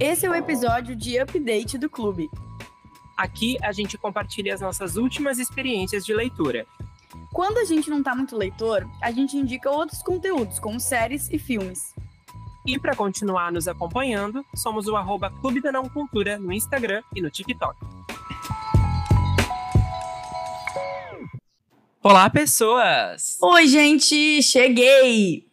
Esse 0.00 0.24
é 0.24 0.30
o 0.30 0.34
episódio 0.34 0.96
de 0.96 1.18
update 1.18 1.76
do 1.76 1.90
clube. 1.90 2.30
Aqui 3.14 3.58
a 3.62 3.70
gente 3.70 3.98
compartilha 3.98 4.54
as 4.54 4.62
nossas 4.62 4.96
últimas 4.96 5.38
experiências 5.38 6.06
de 6.06 6.14
leitura. 6.14 6.66
Quando 7.34 7.58
a 7.58 7.64
gente 7.66 7.90
não 7.90 8.02
tá 8.02 8.14
muito 8.14 8.34
leitor, 8.34 8.88
a 9.02 9.10
gente 9.10 9.36
indica 9.36 9.68
outros 9.68 10.02
conteúdos, 10.02 10.58
como 10.58 10.80
séries 10.80 11.28
e 11.30 11.38
filmes. 11.38 11.94
E 12.66 12.78
para 12.78 12.96
continuar 12.96 13.52
nos 13.52 13.68
acompanhando, 13.68 14.42
somos 14.56 14.86
o 14.88 14.96
arroba 14.96 15.30
Clube 15.42 15.60
da 15.60 15.70
Não 15.70 15.86
Cultura 15.86 16.38
no 16.38 16.50
Instagram 16.50 17.02
e 17.14 17.20
no 17.20 17.28
TikTok. 17.28 17.78
Olá, 22.02 22.30
pessoas! 22.30 23.36
Oi, 23.42 23.66
gente! 23.66 24.42
Cheguei! 24.42 25.49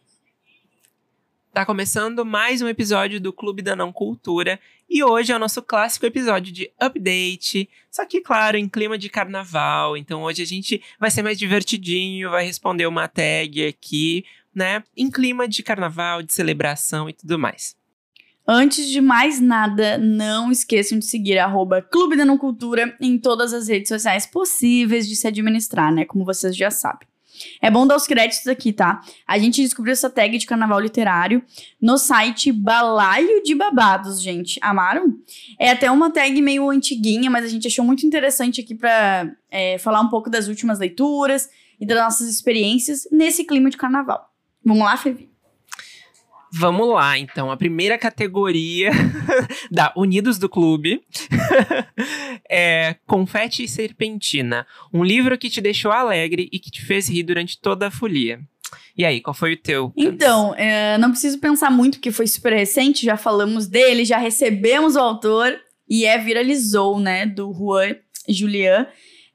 Tá 1.58 1.66
começando 1.66 2.24
mais 2.24 2.62
um 2.62 2.68
episódio 2.68 3.20
do 3.20 3.32
Clube 3.32 3.62
da 3.62 3.74
Não 3.74 3.92
Cultura 3.92 4.60
e 4.88 5.02
hoje 5.02 5.32
é 5.32 5.34
o 5.34 5.40
nosso 5.40 5.60
clássico 5.60 6.06
episódio 6.06 6.52
de 6.52 6.70
update, 6.78 7.68
só 7.90 8.06
que, 8.06 8.20
claro, 8.20 8.56
em 8.56 8.68
clima 8.68 8.96
de 8.96 9.08
carnaval. 9.08 9.96
Então 9.96 10.22
hoje 10.22 10.40
a 10.40 10.46
gente 10.46 10.80
vai 11.00 11.10
ser 11.10 11.20
mais 11.20 11.36
divertidinho, 11.36 12.30
vai 12.30 12.44
responder 12.44 12.86
uma 12.86 13.08
tag 13.08 13.66
aqui, 13.66 14.24
né? 14.54 14.84
Em 14.96 15.10
clima 15.10 15.48
de 15.48 15.64
carnaval, 15.64 16.22
de 16.22 16.32
celebração 16.32 17.10
e 17.10 17.12
tudo 17.12 17.36
mais. 17.36 17.74
Antes 18.46 18.88
de 18.88 19.00
mais 19.00 19.40
nada, 19.40 19.98
não 19.98 20.52
esqueçam 20.52 20.96
de 20.96 21.06
seguir 21.06 21.40
arroba 21.40 21.82
Clube 21.82 22.16
da 22.16 22.24
Não 22.24 22.38
Cultura 22.38 22.96
em 23.00 23.18
todas 23.18 23.52
as 23.52 23.66
redes 23.66 23.88
sociais 23.88 24.26
possíveis 24.26 25.08
de 25.08 25.16
se 25.16 25.26
administrar, 25.26 25.92
né? 25.92 26.04
Como 26.04 26.24
vocês 26.24 26.56
já 26.56 26.70
sabem. 26.70 27.08
É 27.60 27.70
bom 27.70 27.86
dar 27.86 27.96
os 27.96 28.06
créditos 28.06 28.46
aqui, 28.46 28.72
tá? 28.72 29.00
A 29.26 29.38
gente 29.38 29.62
descobriu 29.62 29.92
essa 29.92 30.10
tag 30.10 30.36
de 30.36 30.46
carnaval 30.46 30.80
literário 30.80 31.42
no 31.80 31.98
site 31.98 32.52
Balaio 32.52 33.42
de 33.42 33.54
Babados, 33.54 34.22
gente. 34.22 34.58
Amaram? 34.62 35.16
É 35.58 35.70
até 35.70 35.90
uma 35.90 36.10
tag 36.10 36.40
meio 36.40 36.68
antiguinha, 36.70 37.30
mas 37.30 37.44
a 37.44 37.48
gente 37.48 37.66
achou 37.66 37.84
muito 37.84 38.06
interessante 38.06 38.60
aqui 38.60 38.74
pra 38.74 39.30
é, 39.50 39.78
falar 39.78 40.00
um 40.00 40.08
pouco 40.08 40.30
das 40.30 40.48
últimas 40.48 40.78
leituras 40.78 41.48
e 41.80 41.86
das 41.86 41.98
nossas 41.98 42.28
experiências 42.28 43.08
nesse 43.10 43.44
clima 43.44 43.70
de 43.70 43.76
carnaval. 43.76 44.28
Vamos 44.64 44.84
lá, 44.84 44.96
Fevi? 44.96 45.30
Vamos 46.52 46.88
lá, 46.88 47.18
então. 47.18 47.50
A 47.50 47.56
primeira 47.56 47.98
categoria 47.98 48.90
da 49.70 49.92
Unidos 49.96 50.38
do 50.38 50.48
Clube 50.48 51.02
é 52.48 52.96
Confete 53.06 53.62
e 53.62 53.68
Serpentina. 53.68 54.66
Um 54.92 55.04
livro 55.04 55.36
que 55.36 55.50
te 55.50 55.60
deixou 55.60 55.92
alegre 55.92 56.48
e 56.52 56.58
que 56.58 56.70
te 56.70 56.84
fez 56.84 57.08
rir 57.08 57.22
durante 57.22 57.60
toda 57.60 57.88
a 57.88 57.90
folia. 57.90 58.40
E 58.96 59.04
aí, 59.04 59.20
qual 59.20 59.32
foi 59.32 59.54
o 59.54 59.56
teu? 59.56 59.92
Então, 59.96 60.54
é, 60.56 60.98
não 60.98 61.10
preciso 61.10 61.38
pensar 61.38 61.70
muito, 61.70 61.94
porque 61.94 62.10
foi 62.10 62.26
super 62.26 62.52
recente, 62.52 63.06
já 63.06 63.16
falamos 63.16 63.66
dele, 63.66 64.04
já 64.04 64.18
recebemos 64.18 64.96
o 64.96 65.00
autor 65.00 65.58
e 65.88 66.04
é 66.04 66.18
Viralizou, 66.18 66.98
né, 66.98 67.24
do 67.24 67.52
Juan 67.52 67.94
Julian. 68.28 68.86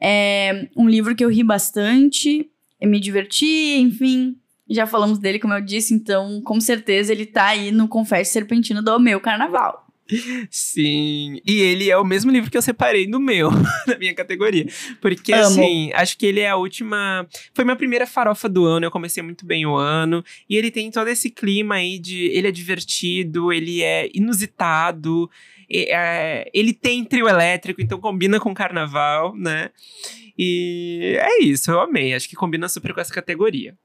É 0.01 0.67
um 0.75 0.87
livro 0.87 1.15
que 1.15 1.23
eu 1.23 1.29
ri 1.29 1.43
bastante, 1.43 2.49
me 2.81 2.99
diverti, 2.99 3.77
enfim, 3.79 4.35
já 4.69 4.85
falamos 4.85 5.19
dele, 5.19 5.39
como 5.39 5.53
eu 5.53 5.61
disse, 5.61 5.93
então 5.93 6.41
com 6.41 6.59
certeza 6.59 7.11
ele 7.11 7.25
tá 7.25 7.47
aí 7.47 7.71
no 7.71 7.87
Confete 7.87 8.29
Serpentino 8.29 8.81
do 8.81 8.99
meu 8.99 9.19
carnaval. 9.19 9.83
Sim, 10.49 11.39
e 11.45 11.61
ele 11.61 11.89
é 11.89 11.97
o 11.97 12.03
mesmo 12.03 12.29
livro 12.29 12.51
que 12.51 12.57
eu 12.57 12.61
separei 12.61 13.07
no 13.07 13.19
meu, 13.19 13.49
na 13.87 13.97
minha 13.97 14.13
categoria. 14.13 14.67
Porque, 14.99 15.31
Amo. 15.33 15.43
assim, 15.43 15.91
acho 15.93 16.17
que 16.17 16.25
ele 16.25 16.41
é 16.41 16.49
a 16.49 16.57
última. 16.57 17.27
Foi 17.53 17.63
minha 17.63 17.75
primeira 17.75 18.05
farofa 18.05 18.49
do 18.49 18.65
ano, 18.65 18.85
eu 18.85 18.91
comecei 18.91 19.23
muito 19.23 19.45
bem 19.45 19.65
o 19.65 19.75
ano. 19.75 20.23
E 20.49 20.57
ele 20.57 20.69
tem 20.69 20.91
todo 20.91 21.07
esse 21.07 21.29
clima 21.29 21.75
aí 21.75 21.97
de. 21.97 22.25
Ele 22.27 22.47
é 22.47 22.51
divertido, 22.51 23.51
ele 23.51 23.81
é 23.81 24.09
inusitado, 24.13 25.29
é, 25.71 26.49
ele 26.53 26.73
tem 26.73 27.05
trio 27.05 27.27
elétrico, 27.27 27.81
então 27.81 27.99
combina 27.99 28.39
com 28.39 28.53
carnaval, 28.53 29.35
né? 29.35 29.69
E 30.37 31.15
é 31.17 31.43
isso, 31.43 31.71
eu 31.71 31.79
amei. 31.79 32.13
Acho 32.13 32.27
que 32.27 32.35
combina 32.35 32.67
super 32.67 32.93
com 32.93 32.99
essa 32.99 33.13
categoria. 33.13 33.75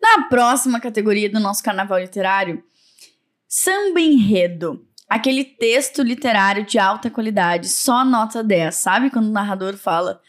Na 0.00 0.28
próxima 0.28 0.80
categoria 0.80 1.28
do 1.28 1.38
nosso 1.38 1.62
carnaval 1.62 1.98
literário, 1.98 2.62
samba 3.46 4.00
enredo. 4.00 4.86
Aquele 5.08 5.44
texto 5.44 6.02
literário 6.02 6.64
de 6.64 6.78
alta 6.78 7.10
qualidade, 7.10 7.68
só 7.68 8.04
nota 8.04 8.44
10. 8.44 8.74
Sabe 8.74 9.10
quando 9.10 9.26
o 9.26 9.32
narrador 9.32 9.76
fala 9.76 10.20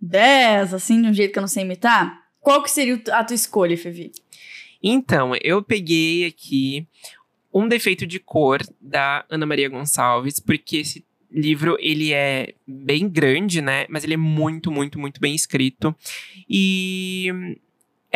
10, 0.00 0.74
assim, 0.74 1.00
de 1.00 1.08
um 1.08 1.14
jeito 1.14 1.32
que 1.32 1.38
eu 1.38 1.42
não 1.42 1.48
sei 1.48 1.62
imitar? 1.62 2.20
Qual 2.40 2.62
que 2.62 2.70
seria 2.70 3.00
a 3.12 3.24
tua 3.24 3.34
escolha, 3.34 3.78
Fevi? 3.78 4.12
Então, 4.82 5.32
eu 5.42 5.62
peguei 5.62 6.26
aqui 6.26 6.86
um 7.52 7.68
defeito 7.68 8.06
de 8.06 8.18
cor 8.18 8.60
da 8.80 9.24
Ana 9.30 9.46
Maria 9.46 9.68
Gonçalves, 9.68 10.40
porque 10.40 10.78
esse 10.78 11.06
livro 11.30 11.76
ele 11.80 12.12
é 12.12 12.54
bem 12.66 13.08
grande, 13.08 13.62
né? 13.62 13.86
Mas 13.88 14.04
ele 14.04 14.14
é 14.14 14.18
muito, 14.18 14.70
muito, 14.70 14.98
muito 14.98 15.20
bem 15.20 15.34
escrito. 15.34 15.94
E 16.48 17.56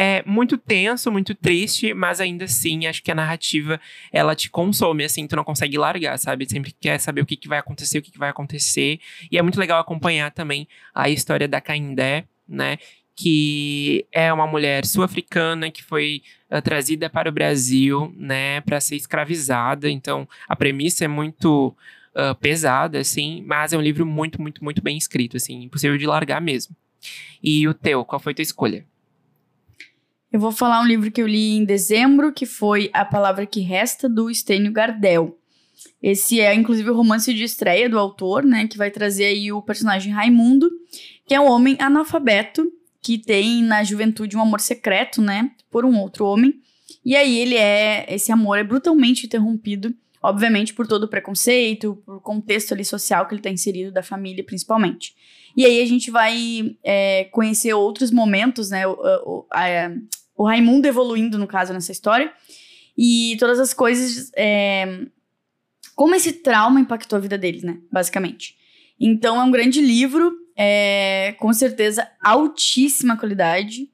é 0.00 0.22
muito 0.24 0.56
tenso, 0.56 1.10
muito 1.10 1.34
triste, 1.34 1.92
mas 1.92 2.20
ainda 2.20 2.44
assim, 2.44 2.86
acho 2.86 3.02
que 3.02 3.10
a 3.10 3.16
narrativa, 3.16 3.80
ela 4.12 4.32
te 4.32 4.48
consome, 4.48 5.02
assim, 5.02 5.26
tu 5.26 5.34
não 5.34 5.42
consegue 5.42 5.76
largar, 5.76 6.16
sabe? 6.20 6.48
Sempre 6.48 6.70
quer 6.70 7.00
saber 7.00 7.20
o 7.20 7.26
que, 7.26 7.34
que 7.34 7.48
vai 7.48 7.58
acontecer, 7.58 7.98
o 7.98 8.02
que, 8.02 8.12
que 8.12 8.18
vai 8.18 8.28
acontecer. 8.28 9.00
E 9.28 9.36
é 9.36 9.42
muito 9.42 9.58
legal 9.58 9.80
acompanhar 9.80 10.30
também 10.30 10.68
a 10.94 11.10
história 11.10 11.48
da 11.48 11.60
Caindé, 11.60 12.26
né? 12.48 12.78
Que 13.16 14.06
é 14.12 14.32
uma 14.32 14.46
mulher 14.46 14.86
sul-africana 14.86 15.68
que 15.68 15.82
foi 15.82 16.22
uh, 16.48 16.62
trazida 16.62 17.10
para 17.10 17.28
o 17.28 17.32
Brasil, 17.32 18.14
né, 18.16 18.60
para 18.60 18.78
ser 18.78 18.94
escravizada. 18.94 19.90
Então, 19.90 20.28
a 20.48 20.54
premissa 20.54 21.06
é 21.06 21.08
muito 21.08 21.76
uh, 22.14 22.36
pesada, 22.36 23.00
assim, 23.00 23.42
mas 23.44 23.72
é 23.72 23.76
um 23.76 23.82
livro 23.82 24.06
muito, 24.06 24.40
muito, 24.40 24.62
muito 24.62 24.80
bem 24.80 24.96
escrito, 24.96 25.36
assim, 25.36 25.64
impossível 25.64 25.98
de 25.98 26.06
largar 26.06 26.40
mesmo. 26.40 26.76
E 27.42 27.66
o 27.66 27.74
teu, 27.74 28.04
qual 28.04 28.20
foi 28.20 28.30
a 28.30 28.36
tua 28.36 28.42
escolha? 28.42 28.86
Eu 30.30 30.38
vou 30.38 30.52
falar 30.52 30.82
um 30.82 30.86
livro 30.86 31.10
que 31.10 31.22
eu 31.22 31.26
li 31.26 31.56
em 31.56 31.64
dezembro, 31.64 32.32
que 32.32 32.44
foi 32.44 32.90
A 32.92 33.02
Palavra 33.02 33.46
que 33.46 33.60
Resta, 33.60 34.08
do 34.08 34.32
Stênio 34.32 34.70
Gardel. 34.70 35.38
Esse 36.02 36.38
é, 36.38 36.54
inclusive, 36.54 36.90
o 36.90 36.94
romance 36.94 37.32
de 37.32 37.44
estreia 37.44 37.88
do 37.88 37.98
autor, 37.98 38.44
né? 38.44 38.66
Que 38.66 38.76
vai 38.76 38.90
trazer 38.90 39.24
aí 39.24 39.50
o 39.50 39.62
personagem 39.62 40.12
Raimundo, 40.12 40.70
que 41.26 41.34
é 41.34 41.40
um 41.40 41.50
homem 41.50 41.76
analfabeto 41.78 42.70
que 43.00 43.16
tem 43.16 43.62
na 43.62 43.82
juventude 43.82 44.36
um 44.36 44.42
amor 44.42 44.60
secreto, 44.60 45.22
né? 45.22 45.50
Por 45.70 45.86
um 45.86 45.98
outro 45.98 46.26
homem. 46.26 46.60
E 47.02 47.16
aí 47.16 47.38
ele 47.38 47.56
é. 47.56 48.04
Esse 48.12 48.30
amor 48.30 48.58
é 48.58 48.64
brutalmente 48.64 49.24
interrompido, 49.24 49.94
obviamente, 50.22 50.74
por 50.74 50.86
todo 50.86 51.04
o 51.04 51.08
preconceito, 51.08 52.02
por 52.04 52.20
contexto 52.20 52.74
ali 52.74 52.84
social 52.84 53.26
que 53.26 53.32
ele 53.32 53.40
está 53.40 53.50
inserido, 53.50 53.90
da 53.90 54.02
família 54.02 54.44
principalmente. 54.44 55.14
E 55.56 55.64
aí 55.64 55.80
a 55.80 55.86
gente 55.86 56.10
vai 56.10 56.76
é, 56.84 57.24
conhecer 57.32 57.72
outros 57.72 58.10
momentos, 58.10 58.70
né? 58.70 58.86
O, 58.86 58.92
o, 58.92 59.46
a, 59.50 59.90
o 60.38 60.46
Raimundo 60.46 60.86
evoluindo, 60.86 61.36
no 61.36 61.48
caso, 61.48 61.72
nessa 61.72 61.90
história. 61.90 62.32
E 62.96 63.36
todas 63.40 63.58
as 63.58 63.74
coisas. 63.74 64.30
É, 64.36 65.06
como 65.96 66.14
esse 66.14 66.32
trauma 66.32 66.78
impactou 66.78 67.16
a 67.16 67.20
vida 67.20 67.36
deles, 67.36 67.64
né? 67.64 67.78
Basicamente. 67.90 68.56
Então 69.00 69.40
é 69.40 69.44
um 69.44 69.50
grande 69.50 69.80
livro, 69.80 70.32
é, 70.56 71.34
com 71.38 71.52
certeza 71.52 72.08
altíssima 72.22 73.16
qualidade. 73.16 73.90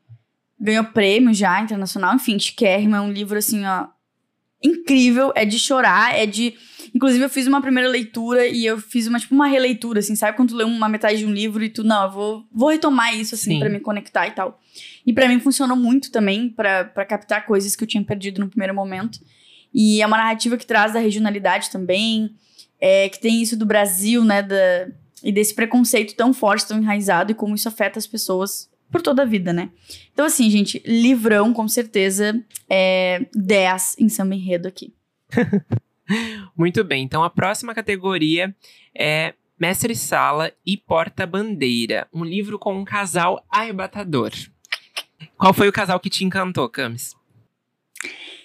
Ganhou 0.60 0.84
prêmio 0.84 1.32
já 1.32 1.60
internacional, 1.60 2.14
enfim, 2.14 2.38
chiquérrimo. 2.38 2.94
É 2.94 3.00
um 3.00 3.10
livro 3.10 3.38
assim, 3.38 3.64
ó. 3.64 3.86
Incrível, 4.62 5.32
é 5.34 5.44
de 5.44 5.58
chorar, 5.58 6.14
é 6.14 6.26
de 6.26 6.54
Inclusive, 6.94 7.24
eu 7.24 7.28
fiz 7.28 7.48
uma 7.48 7.60
primeira 7.60 7.88
leitura 7.88 8.46
e 8.46 8.64
eu 8.64 8.78
fiz 8.78 9.08
uma, 9.08 9.18
tipo, 9.18 9.34
uma 9.34 9.48
releitura, 9.48 9.98
assim, 9.98 10.14
sabe? 10.14 10.36
Quando 10.36 10.50
tu 10.50 10.56
lê 10.56 10.62
uma 10.62 10.88
metade 10.88 11.18
de 11.18 11.26
um 11.26 11.32
livro 11.32 11.64
e 11.64 11.68
tu, 11.68 11.82
não, 11.82 12.04
eu 12.04 12.10
vou, 12.10 12.46
vou 12.52 12.68
retomar 12.68 13.18
isso, 13.18 13.34
assim, 13.34 13.58
para 13.58 13.68
me 13.68 13.80
conectar 13.80 14.28
e 14.28 14.30
tal. 14.30 14.60
E 15.06 15.12
para 15.12 15.28
mim 15.28 15.38
funcionou 15.40 15.76
muito 15.76 16.10
também 16.10 16.48
para 16.48 16.84
captar 17.06 17.46
coisas 17.46 17.76
que 17.76 17.84
eu 17.84 17.88
tinha 17.88 18.02
perdido 18.02 18.40
no 18.40 18.48
primeiro 18.48 18.74
momento. 18.74 19.18
E 19.72 20.00
é 20.00 20.06
uma 20.06 20.16
narrativa 20.16 20.56
que 20.56 20.66
traz 20.66 20.92
da 20.92 21.00
regionalidade 21.00 21.70
também, 21.70 22.34
é, 22.80 23.08
que 23.08 23.20
tem 23.20 23.42
isso 23.42 23.56
do 23.56 23.66
Brasil, 23.66 24.24
né? 24.24 24.42
Da, 24.42 24.88
e 25.22 25.32
desse 25.32 25.54
preconceito 25.54 26.14
tão 26.14 26.34
forte, 26.34 26.68
tão 26.68 26.78
enraizado, 26.78 27.32
e 27.32 27.34
como 27.34 27.54
isso 27.54 27.66
afeta 27.66 27.98
as 27.98 28.06
pessoas 28.06 28.70
por 28.90 29.00
toda 29.00 29.22
a 29.22 29.26
vida, 29.26 29.52
né? 29.52 29.70
Então, 30.12 30.26
assim, 30.26 30.50
gente, 30.50 30.82
livrão, 30.86 31.52
com 31.52 31.66
certeza, 31.66 32.38
é 32.68 33.26
10 33.34 33.96
em 33.98 34.08
samba 34.08 34.34
enredo 34.34 34.68
aqui. 34.68 34.94
Muito 36.54 36.84
bem, 36.84 37.02
então 37.02 37.24
a 37.24 37.30
próxima 37.30 37.74
categoria 37.74 38.54
é 38.94 39.32
Mestre 39.58 39.96
Sala 39.96 40.52
e 40.64 40.76
Porta-Bandeira, 40.76 42.06
um 42.12 42.22
livro 42.22 42.58
com 42.58 42.78
um 42.78 42.84
casal 42.84 43.42
arrebatador. 43.50 44.30
Qual 45.36 45.52
foi 45.52 45.68
o 45.68 45.72
casal 45.72 45.98
que 46.00 46.10
te 46.10 46.24
encantou, 46.24 46.68
Camis? 46.68 47.14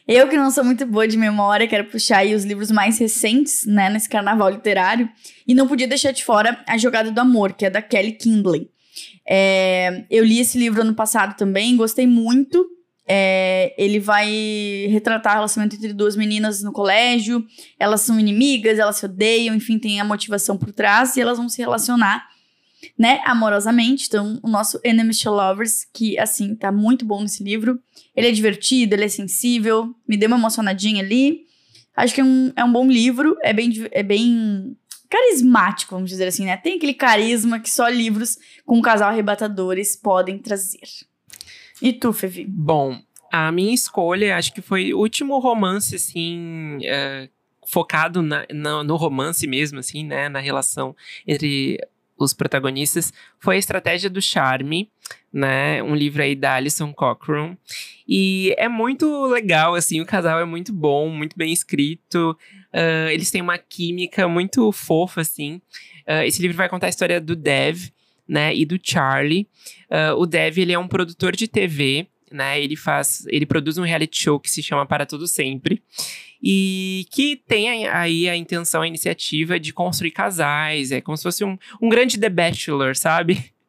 Eu, 0.08 0.28
que 0.28 0.36
não 0.36 0.50
sou 0.50 0.64
muito 0.64 0.88
boa 0.88 1.08
de 1.08 1.16
memória, 1.16 1.68
quero 1.68 1.86
puxar 1.86 2.18
aí 2.18 2.34
os 2.34 2.44
livros 2.44 2.72
mais 2.72 2.98
recentes, 2.98 3.64
né, 3.68 3.92
nesse 3.92 4.10
carnaval 4.10 4.50
literário. 4.50 5.08
E 5.48 5.54
não 5.54 5.68
podia 5.68 5.88
deixar 5.88 6.12
de 6.12 6.26
fora 6.26 6.64
A 6.68 6.80
Jogada 6.80 7.12
do 7.12 7.20
Amor, 7.20 7.54
que 7.54 7.66
é 7.66 7.70
da 7.70 7.80
Kelly 7.80 8.14
Kindley. 8.14 8.72
É, 9.28 10.06
eu 10.10 10.26
li 10.26 10.40
esse 10.40 10.58
livro 10.58 10.82
ano 10.82 10.96
passado 10.96 11.38
também, 11.38 11.78
gostei 11.78 12.08
muito. 12.08 12.68
É, 13.08 13.74
ele 13.78 14.00
vai 14.00 14.28
retratar 14.90 15.34
o 15.34 15.36
relacionamento 15.38 15.76
entre 15.76 15.94
duas 15.94 16.16
meninas 16.16 16.64
no 16.64 16.72
colégio. 16.72 17.46
Elas 17.80 18.02
são 18.02 18.20
inimigas, 18.20 18.80
elas 18.80 18.98
se 18.98 19.06
odeiam, 19.06 19.56
enfim, 19.56 19.78
tem 19.78 20.00
a 20.00 20.04
motivação 20.04 20.58
por 20.58 20.72
trás 20.72 21.18
e 21.18 21.22
elas 21.22 21.38
vão 21.38 21.48
se 21.48 21.60
relacionar, 21.62 22.29
né, 22.98 23.22
amorosamente. 23.26 24.08
Então, 24.08 24.40
o 24.44 24.50
nosso 24.50 24.80
Enemies 24.84 25.20
to 25.20 25.30
Lovers, 25.30 25.86
que, 25.94 26.18
assim, 26.20 26.56
tá 26.56 26.72
muito 26.72 27.06
bom 27.06 27.22
nesse 27.22 27.44
livro. 27.44 27.80
Ele 28.16 28.28
é 28.28 28.32
divertido, 28.32 28.96
ele 28.96 29.06
é 29.06 29.10
sensível, 29.10 29.94
me 30.08 30.18
deu 30.18 30.28
uma 30.28 30.38
emocionadinha 30.38 31.04
ali. 31.04 31.46
Acho 31.96 32.14
que 32.14 32.22
é 32.22 32.24
um, 32.24 32.52
é 32.56 32.64
um 32.64 32.72
bom 32.72 32.88
livro, 32.88 33.38
é 33.42 33.52
bem, 33.52 33.72
é 33.92 34.04
bem 34.04 34.76
carismático, 35.10 35.96
vamos 35.96 36.10
dizer 36.10 36.28
assim, 36.28 36.46
né? 36.46 36.56
Tem 36.56 36.78
aquele 36.78 36.94
carisma 36.94 37.60
que 37.60 37.70
só 37.70 37.88
livros 37.90 38.38
com 38.66 38.78
um 38.78 38.82
casal 38.82 39.10
arrebatadores 39.10 39.96
podem 39.96 40.38
trazer. 40.38 40.80
E 41.82 41.92
tu, 41.92 42.14
Fevi? 42.14 42.46
Bom, 42.46 43.02
a 43.32 43.52
minha 43.52 43.74
escolha, 43.74 44.38
acho 44.38 44.54
que 44.54 44.62
foi 44.62 44.94
o 44.94 45.00
último 45.00 45.40
romance, 45.40 45.96
assim, 45.96 46.78
uh, 46.78 47.30
focado 47.66 48.22
na, 48.22 48.46
na, 48.54 48.84
no 48.84 48.96
romance 48.96 49.46
mesmo, 49.48 49.80
assim, 49.80 50.04
né? 50.04 50.30
Na 50.30 50.40
relação 50.40 50.96
entre 51.28 51.80
os 52.20 52.34
protagonistas, 52.34 53.14
foi 53.40 53.56
a 53.56 53.60
Estratégia 53.60 54.10
do 54.10 54.22
Charme, 54.22 54.90
né? 55.32 55.82
Um 55.82 55.96
livro 55.96 56.22
aí 56.22 56.36
da 56.36 56.56
Alison 56.56 56.94
Cochrane. 56.94 57.58
E 58.08 58.54
é 58.58 58.68
muito 58.68 59.26
legal, 59.28 59.76
assim, 59.76 60.02
o 60.02 60.06
casal 60.06 60.40
é 60.40 60.46
muito 60.46 60.74
bom, 60.74 61.10
muito 61.10 61.38
bem 61.38 61.54
escrito. 61.54 62.38
Uh, 62.74 63.10
eles 63.12 63.32
têm 63.32 63.42
uma 63.42 63.58
química 63.58 64.28
muito 64.28 64.72
fofa, 64.72 65.22
assim. 65.22 65.62
Uh, 66.08 66.24
esse 66.26 66.42
livro 66.42 66.58
vai 66.58 66.68
contar 66.68 66.88
a 66.88 66.90
história 66.90 67.22
do 67.22 67.36
Dev, 67.36 67.90
né, 68.28 68.56
e 68.56 68.66
do 68.66 68.80
Charlie. 68.82 69.48
Uh, 69.90 70.16
o 70.20 70.26
Dev, 70.26 70.58
ele 70.60 70.74
é 70.74 70.78
um 70.78 70.88
produtor 70.88 71.36
de 71.36 71.48
TV, 71.48 72.08
né, 72.32 72.62
ele 72.62 72.76
faz, 72.76 73.26
ele 73.28 73.46
produz 73.46 73.78
um 73.78 73.84
reality 73.84 74.24
show 74.24 74.40
que 74.40 74.50
se 74.50 74.62
chama 74.62 74.86
Para 74.86 75.06
Tudo 75.06 75.28
Sempre, 75.28 75.82
e 76.42 77.06
que 77.12 77.36
tem 77.36 77.88
aí 77.90 78.30
a 78.30 78.36
intenção, 78.36 78.82
a 78.82 78.88
iniciativa 78.88 79.60
de 79.60 79.74
construir 79.74 80.12
casais, 80.12 80.92
é 80.92 81.02
como 81.02 81.18
se 81.18 81.24
fosse 81.24 81.44
um, 81.44 81.58
um 81.82 81.90
grande 81.90 82.20
The 82.20 82.30
Bachelor, 82.30 82.96
sabe? 82.96 83.52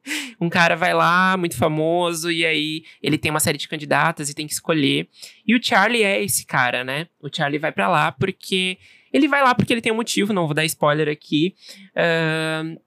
Um 0.40 0.48
cara 0.48 0.74
vai 0.76 0.94
lá, 0.94 1.36
muito 1.36 1.54
famoso, 1.56 2.32
e 2.32 2.44
aí 2.44 2.84
ele 3.02 3.18
tem 3.18 3.30
uma 3.30 3.38
série 3.38 3.58
de 3.58 3.68
candidatas 3.68 4.30
e 4.30 4.34
tem 4.34 4.46
que 4.46 4.52
escolher. 4.54 5.06
E 5.46 5.54
o 5.54 5.62
Charlie 5.62 6.02
é 6.02 6.24
esse 6.24 6.46
cara, 6.46 6.82
né? 6.82 7.06
O 7.20 7.28
Charlie 7.30 7.58
vai 7.58 7.70
para 7.70 7.86
lá 7.86 8.10
porque. 8.10 8.78
Ele 9.12 9.28
vai 9.28 9.42
lá 9.42 9.54
porque 9.54 9.72
ele 9.72 9.82
tem 9.82 9.92
um 9.92 9.96
motivo, 9.96 10.32
não 10.32 10.46
vou 10.46 10.54
dar 10.54 10.64
spoiler 10.64 11.06
aqui. 11.06 11.54
Uh, 11.94 12.80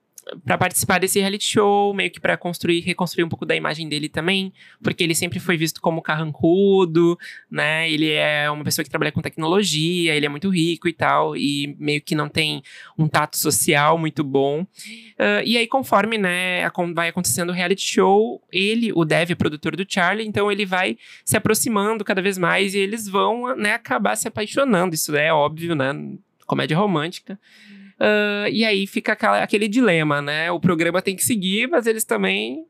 para 0.46 0.58
participar 0.58 1.00
desse 1.00 1.20
reality 1.20 1.46
show, 1.46 1.94
meio 1.94 2.10
que 2.10 2.20
para 2.20 2.38
construir, 2.38 2.80
reconstruir 2.82 3.24
um 3.24 3.30
pouco 3.30 3.46
da 3.46 3.56
imagem 3.56 3.88
dele 3.90 4.08
também, 4.08 4.54
porque 4.82 5.04
ele 5.04 5.16
sempre 5.16 5.40
foi 5.40 5.58
visto 5.58 5.82
como 5.82 6.02
carrancudo, 6.02 7.18
né? 7.50 7.90
Ele 7.90 8.10
é 8.12 8.50
uma 8.50 8.64
pessoa 8.64 8.84
que 8.84 8.90
trabalha 8.90 9.12
com 9.12 9.22
tecnologia, 9.22 10.16
ele 10.16 10.26
é 10.26 10.30
muito 10.30 10.50
rico 10.50 10.88
e 10.88 10.94
tal, 10.94 11.36
e 11.36 11.76
meio 11.80 12.02
que 12.02 12.16
não 12.16 12.30
tem 12.30 12.64
um 12.98 13.08
tato 13.08 13.38
social 13.38 13.98
muito 13.98 14.24
bom. 14.24 14.62
Uh, 14.62 15.44
e 15.46 15.58
aí, 15.58 15.68
conforme, 15.68 16.18
né, 16.18 16.70
vai 16.94 17.10
acontecendo 17.10 17.50
o 17.50 17.54
reality 17.54 17.82
show, 17.82 18.42
ele, 18.52 18.92
o 18.94 19.06
Dev, 19.06 19.32
é 19.32 19.36
produtor 19.36 19.76
do 19.76 19.86
Charlie, 19.88 20.28
então 20.28 20.52
ele 20.52 20.66
vai 20.66 20.98
se 21.26 21.36
aproximando 21.36 22.04
cada 22.04 22.22
vez 22.22 22.38
mais 22.38 22.74
e 22.74 22.80
eles 22.80 23.08
vão, 23.08 23.56
né, 23.56 23.74
acabar 23.74 24.16
se 24.16 24.28
apaixonando. 24.28 24.96
Isso 24.96 25.16
é 25.16 25.34
óbvio, 25.34 25.76
né? 25.76 25.94
Comédia 26.46 26.78
romântica. 26.78 27.40
Uh, 28.04 28.50
e 28.52 28.66
aí 28.66 28.86
fica 28.86 29.14
aquela, 29.14 29.42
aquele 29.42 29.70
dilema, 29.70 30.22
né? 30.22 30.52
O 30.52 30.60
programa 30.60 31.02
tem 31.02 31.16
que 31.16 31.24
seguir, 31.24 31.70
mas 31.70 31.88
eles 31.88 32.04
também 32.04 32.66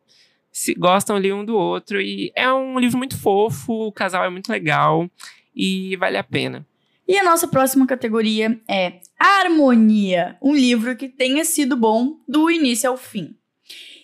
se 0.51 0.75
gostam 0.75 1.15
ali 1.15 1.33
um 1.33 1.43
do 1.43 1.55
outro. 1.55 1.99
E 1.99 2.31
é 2.35 2.53
um 2.53 2.77
livro 2.77 2.99
muito 2.99 3.17
fofo, 3.17 3.87
o 3.87 3.91
casal 3.91 4.23
é 4.23 4.29
muito 4.29 4.51
legal 4.51 5.09
e 5.55 5.95
vale 5.95 6.17
a 6.17 6.23
pena. 6.23 6.63
E 7.07 7.17
a 7.17 7.23
nossa 7.23 7.47
próxima 7.47 7.87
categoria 7.87 8.61
é 8.69 8.99
Harmonia, 9.19 10.37
um 10.39 10.53
livro 10.53 10.95
que 10.95 11.09
tenha 11.09 11.43
sido 11.43 11.75
bom 11.75 12.19
do 12.27 12.51
início 12.51 12.87
ao 12.87 12.95
fim. 12.95 13.35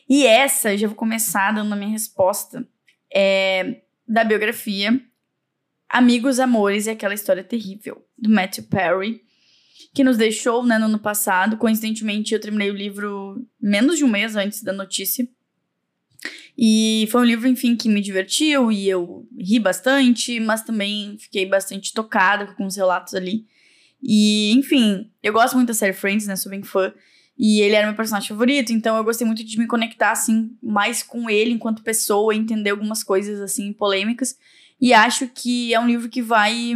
E 0.09 0.25
essa, 0.25 0.75
já 0.75 0.87
vou 0.87 0.95
começar 0.95 1.53
dando 1.53 1.71
a 1.71 1.75
minha 1.75 1.91
resposta, 1.91 2.67
é 3.13 3.81
da 4.07 4.23
biografia 4.23 4.99
Amigos, 5.87 6.39
Amores 6.39 6.87
e 6.87 6.89
Aquela 6.89 7.13
História 7.13 7.43
Terrível, 7.43 8.03
do 8.17 8.31
Matthew 8.31 8.63
Perry 8.63 9.21
que 9.93 10.03
nos 10.03 10.17
deixou 10.17 10.65
né, 10.65 10.77
no 10.77 10.85
ano 10.85 10.99
passado. 10.99 11.57
Coincidentemente, 11.57 12.33
eu 12.33 12.39
terminei 12.39 12.69
o 12.69 12.75
livro 12.75 13.45
menos 13.59 13.97
de 13.97 14.03
um 14.03 14.09
mês 14.09 14.35
antes 14.35 14.63
da 14.63 14.71
notícia. 14.71 15.27
E 16.57 17.07
foi 17.11 17.21
um 17.21 17.25
livro, 17.25 17.47
enfim, 17.47 17.75
que 17.75 17.87
me 17.87 18.01
divertiu 18.01 18.71
e 18.71 18.89
eu 18.89 19.25
ri 19.37 19.59
bastante, 19.59 20.39
mas 20.39 20.61
também 20.61 21.17
fiquei 21.17 21.45
bastante 21.45 21.93
tocada 21.93 22.53
com 22.55 22.65
os 22.65 22.75
relatos 22.75 23.13
ali. 23.13 23.45
E, 24.03 24.51
enfim, 24.53 25.09
eu 25.23 25.33
gosto 25.33 25.55
muito 25.55 25.69
da 25.69 25.73
série 25.73 25.93
Friends, 25.93 26.27
né? 26.27 26.35
Sou 26.35 26.49
bem 26.49 26.61
fã. 26.61 26.93
E 27.37 27.61
ele 27.61 27.75
era 27.75 27.87
meu 27.87 27.95
personagem 27.95 28.27
favorito, 28.27 28.73
então 28.73 28.97
eu 28.97 29.03
gostei 29.05 29.25
muito 29.25 29.45
de 29.45 29.57
me 29.57 29.65
conectar, 29.65 30.11
assim, 30.11 30.51
mais 30.61 31.01
com 31.01 31.29
ele 31.29 31.51
enquanto 31.51 31.81
pessoa, 31.81 32.35
entender 32.35 32.71
algumas 32.71 33.01
coisas, 33.01 33.39
assim, 33.39 33.71
polêmicas. 33.71 34.37
E 34.81 34.93
acho 34.93 35.27
que 35.29 35.73
é 35.73 35.79
um 35.79 35.87
livro 35.87 36.09
que 36.09 36.21
vai 36.21 36.73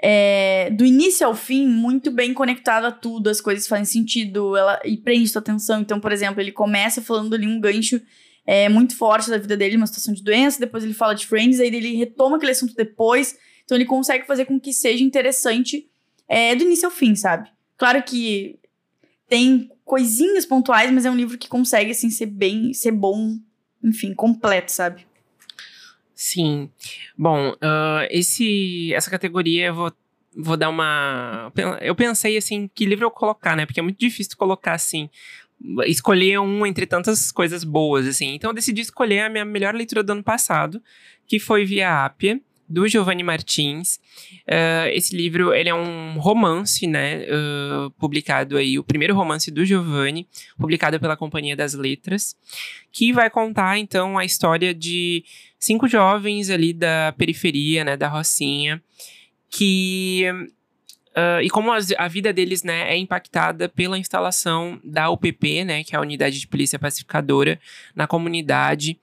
é, 0.00 0.70
do 0.70 0.84
início 0.84 1.26
ao 1.26 1.34
fim, 1.34 1.66
muito 1.66 2.10
bem 2.10 2.32
conectado 2.32 2.84
a 2.84 2.92
tudo, 2.92 3.28
as 3.28 3.40
coisas 3.40 3.66
fazem 3.66 3.84
sentido, 3.84 4.56
ela 4.56 4.80
e 4.84 4.96
prende 4.96 5.28
sua 5.28 5.40
atenção. 5.40 5.80
Então, 5.80 5.98
por 5.98 6.12
exemplo, 6.12 6.40
ele 6.40 6.52
começa 6.52 7.02
falando 7.02 7.34
ali 7.34 7.46
um 7.46 7.60
gancho 7.60 8.00
é, 8.46 8.68
muito 8.68 8.96
forte 8.96 9.28
da 9.28 9.38
vida 9.38 9.56
dele, 9.56 9.76
uma 9.76 9.86
situação 9.86 10.14
de 10.14 10.22
doença, 10.22 10.60
depois 10.60 10.84
ele 10.84 10.94
fala 10.94 11.14
de 11.14 11.26
Friends, 11.26 11.60
aí 11.60 11.66
ele 11.66 11.96
retoma 11.96 12.36
aquele 12.36 12.52
assunto 12.52 12.74
depois. 12.74 13.36
Então 13.64 13.76
ele 13.76 13.84
consegue 13.84 14.26
fazer 14.26 14.46
com 14.46 14.58
que 14.58 14.72
seja 14.72 15.04
interessante 15.04 15.88
é, 16.28 16.54
do 16.54 16.64
início 16.64 16.86
ao 16.86 16.92
fim, 16.92 17.14
sabe? 17.14 17.50
Claro 17.76 18.02
que 18.02 18.58
tem 19.28 19.70
coisinhas 19.84 20.46
pontuais, 20.46 20.90
mas 20.90 21.04
é 21.04 21.10
um 21.10 21.16
livro 21.16 21.36
que 21.36 21.48
consegue, 21.48 21.90
assim, 21.90 22.08
ser 22.10 22.26
bem, 22.26 22.72
ser 22.72 22.92
bom, 22.92 23.36
enfim, 23.82 24.14
completo, 24.14 24.72
sabe? 24.72 25.06
Sim. 26.18 26.68
Bom, 27.16 27.50
uh, 27.50 28.04
esse, 28.10 28.92
essa 28.92 29.08
categoria 29.08 29.66
eu 29.66 29.74
vou, 29.74 29.92
vou 30.36 30.56
dar 30.56 30.68
uma. 30.68 31.52
Eu 31.80 31.94
pensei 31.94 32.36
assim, 32.36 32.68
que 32.74 32.84
livro 32.84 33.04
eu 33.04 33.10
colocar, 33.10 33.54
né? 33.54 33.64
Porque 33.64 33.78
é 33.78 33.82
muito 33.84 34.00
difícil 34.00 34.36
colocar 34.36 34.72
assim. 34.72 35.08
Escolher 35.86 36.40
um 36.40 36.66
entre 36.66 36.86
tantas 36.86 37.30
coisas 37.30 37.62
boas, 37.62 38.04
assim. 38.04 38.34
Então 38.34 38.50
eu 38.50 38.54
decidi 38.54 38.80
escolher 38.80 39.20
a 39.20 39.28
minha 39.28 39.44
melhor 39.44 39.76
leitura 39.76 40.02
do 40.02 40.10
ano 40.10 40.24
passado, 40.24 40.82
que 41.24 41.38
foi 41.38 41.64
Via 41.64 42.04
Ápia, 42.04 42.40
do 42.68 42.86
Giovanni 42.86 43.22
Martins. 43.22 43.98
Uh, 44.46 44.88
esse 44.92 45.16
livro, 45.16 45.54
ele 45.54 45.68
é 45.68 45.74
um 45.74 46.18
romance, 46.18 46.86
né, 46.86 47.24
uh, 47.24 47.90
publicado 47.92 48.56
aí, 48.56 48.78
o 48.78 48.84
primeiro 48.84 49.14
romance 49.14 49.50
do 49.50 49.64
Giovanni, 49.64 50.28
publicado 50.58 51.00
pela 51.00 51.16
Companhia 51.16 51.56
das 51.56 51.72
Letras, 51.72 52.36
que 52.92 53.12
vai 53.12 53.30
contar, 53.30 53.78
então, 53.78 54.18
a 54.18 54.24
história 54.24 54.74
de 54.74 55.24
cinco 55.58 55.88
jovens 55.88 56.50
ali 56.50 56.72
da 56.72 57.14
periferia, 57.16 57.84
né, 57.84 57.96
da 57.96 58.08
Rocinha, 58.08 58.82
que... 59.50 60.24
Uh, 61.16 61.42
e 61.42 61.50
como 61.50 61.72
a 61.72 62.08
vida 62.08 62.32
deles, 62.32 62.62
né, 62.62 62.92
é 62.92 62.96
impactada 62.96 63.68
pela 63.68 63.98
instalação 63.98 64.80
da 64.84 65.10
UPP, 65.10 65.64
né, 65.64 65.82
que 65.82 65.96
é 65.96 65.98
a 65.98 66.00
Unidade 66.00 66.38
de 66.38 66.46
Polícia 66.46 66.78
Pacificadora, 66.78 67.58
na 67.92 68.06
comunidade. 68.06 68.96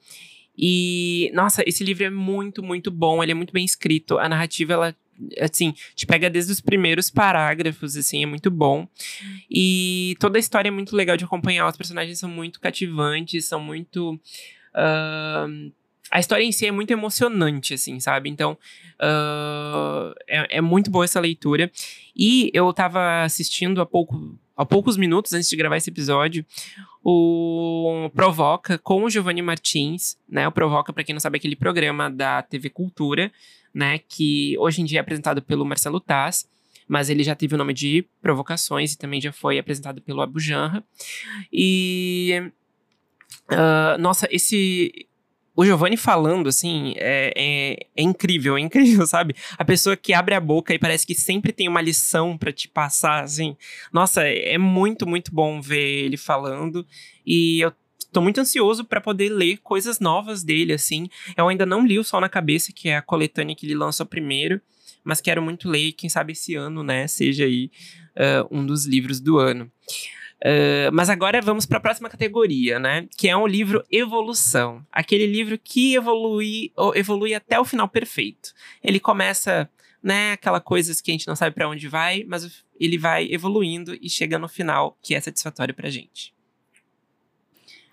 E, 0.57 1.31
nossa, 1.33 1.63
esse 1.65 1.83
livro 1.83 2.03
é 2.03 2.09
muito, 2.09 2.63
muito 2.63 2.89
bom. 2.91 3.21
Ele 3.21 3.31
é 3.31 3.35
muito 3.35 3.53
bem 3.53 3.65
escrito. 3.65 4.17
A 4.17 4.29
narrativa, 4.29 4.74
ela, 4.74 4.95
assim, 5.39 5.74
te 5.95 6.05
pega 6.05 6.29
desde 6.29 6.51
os 6.51 6.62
primeiros 6.62 7.09
parágrafos, 7.09 7.95
assim, 7.95 8.24
é 8.24 8.25
muito 8.25 8.50
bom. 8.50 8.88
E 9.50 10.15
toda 10.19 10.38
a 10.38 10.39
história 10.39 10.69
é 10.69 10.71
muito 10.71 10.95
legal 10.95 11.17
de 11.17 11.25
acompanhar. 11.25 11.67
Os 11.67 11.77
personagens 11.77 12.19
são 12.19 12.29
muito 12.29 12.59
cativantes, 12.59 13.45
são 13.45 13.59
muito. 13.59 14.19
Uh, 14.74 15.71
a 16.12 16.19
história 16.19 16.43
em 16.43 16.51
si 16.51 16.65
é 16.65 16.71
muito 16.71 16.91
emocionante, 16.91 17.74
assim, 17.74 18.00
sabe? 18.00 18.29
Então, 18.29 18.57
uh, 19.01 20.13
é, 20.27 20.57
é, 20.57 20.62
muito 20.62 20.91
boa 20.91 21.03
essa 21.03 21.19
leitura. 21.19 21.71
E 22.15 22.51
eu 22.53 22.71
tava 22.71 23.24
assistindo 23.24 23.81
há 23.81 23.85
pouco, 23.85 24.38
há 24.55 24.65
poucos 24.65 24.97
minutos 24.97 25.33
antes 25.33 25.50
de 25.50 25.55
gravar 25.55 25.77
esse 25.77 25.89
episódio, 25.89 26.45
o 27.03 28.09
Provoca 28.13 28.77
com 28.77 29.03
o 29.03 29.09
Giovanni 29.09 29.41
Martins, 29.41 30.17
né? 30.27 30.47
O 30.47 30.51
Provoca, 30.51 30.93
para 30.93 31.03
quem 31.03 31.13
não 31.13 31.19
sabe, 31.19 31.38
é 31.38 31.39
aquele 31.39 31.55
programa 31.55 32.09
da 32.09 32.41
TV 32.41 32.69
Cultura, 32.69 33.31
né? 33.74 34.00
Que 34.00 34.57
hoje 34.57 34.81
em 34.81 34.85
dia 34.85 35.00
é 35.00 35.01
apresentado 35.01 35.41
pelo 35.41 35.65
Marcelo 35.65 36.00
Taz, 36.00 36.47
mas 36.88 37.09
ele 37.09 37.24
já 37.24 37.35
teve 37.35 37.55
o 37.55 37.57
nome 37.57 37.74
de 37.74 38.05
Provocações 38.21 38.93
e 38.93 38.97
também 38.97 39.19
já 39.19 39.31
foi 39.31 39.59
apresentado 39.59 40.01
pelo 40.01 40.21
Abu 40.21 40.39
Janra. 40.39 40.83
E. 41.51 42.51
Uh, 43.51 44.00
nossa, 44.00 44.27
esse 44.31 45.07
o 45.55 45.63
Giovanni 45.63 45.95
falando, 45.95 46.50
assim, 46.50 46.93
é, 46.97 47.31
é, 47.35 47.88
é, 47.95 48.03
incrível, 48.03 48.57
é 48.57 48.62
incrível, 48.62 49.05
sabe? 49.07 49.35
A 49.57 49.63
pessoa 49.63 49.95
que 49.95 50.13
abre 50.13 50.35
a 50.35 50.39
boca 50.39 50.74
e 50.74 50.79
parece 50.79 51.07
que 51.07 51.15
sempre 51.15 51.53
tem 51.53 51.67
uma 51.67 51.81
lição 51.81 52.38
para 52.38 52.51
te 52.51 52.67
passar, 52.67 53.24
assim. 53.24 53.55
Nossa, 53.93 54.24
é 54.24 54.57
muito, 54.57 55.07
muito 55.07 55.33
bom 55.33 55.62
ver 55.62 56.05
ele 56.05 56.17
falando. 56.17 56.85
E 57.25 57.62
eu 57.62 57.71
tô 58.12 58.21
muito 58.21 58.41
ansioso 58.41 58.83
para 58.83 59.00
poder 59.00 59.29
ler 59.29 59.57
coisas 59.57 60.00
novas 60.00 60.43
dele, 60.43 60.74
assim. 60.74 61.09
Eu 61.38 61.47
ainda 61.47 61.65
não 61.65 61.85
li 61.85 61.97
o 61.97 62.03
Sol 62.03 62.19
na 62.19 62.29
Cabeça, 62.29 62.74
que 62.74 62.89
é 62.89 62.97
a 62.97 63.01
coletânea 63.01 63.55
que 63.55 63.65
ele 63.65 63.75
lançou 63.75 64.05
primeiro, 64.05 64.62
mas 65.03 65.21
quero 65.21 65.41
muito 65.41 65.69
ler, 65.69 65.93
quem 65.93 66.09
sabe 66.09 66.33
esse 66.33 66.55
ano, 66.55 66.83
né, 66.83 67.07
seja 67.07 67.45
aí 67.45 67.69
uh, 68.15 68.47
um 68.50 68.65
dos 68.65 68.85
livros 68.85 69.19
do 69.19 69.38
ano. 69.38 69.71
Uh, 70.44 70.92
mas 70.94 71.10
agora 71.10 71.42
vamos 71.42 71.65
para 71.65 71.77
a 71.77 71.82
próxima 71.82 72.10
categoria, 72.10 72.77
né? 72.77 73.08
Que 73.18 73.30
é 73.30 73.38
um 73.38 73.48
livro 73.48 73.84
Evolução. 73.89 74.86
Aquele 74.92 75.25
livro 75.25 75.58
que 75.58 75.96
evolui, 75.96 76.72
evolui 76.94 77.34
até 77.34 77.60
o 77.60 77.65
final 77.65 77.88
perfeito. 77.88 78.54
Ele 78.84 79.00
começa, 79.00 79.70
né, 80.04 80.34
aquela 80.34 80.60
coisa 80.60 80.94
que 81.01 81.10
a 81.10 81.13
gente 81.13 81.27
não 81.27 81.36
sabe 81.36 81.56
para 81.56 81.70
onde 81.70 81.88
vai, 81.88 82.24
mas 82.27 82.63
ele 82.80 82.98
vai 82.98 83.27
evoluindo 83.32 83.98
e 84.01 84.10
chega 84.10 84.38
no 84.38 84.48
final 84.48 84.98
que 85.01 85.15
é 85.15 85.22
satisfatório 85.22 85.74
pra 85.74 85.89
gente. 85.89 86.34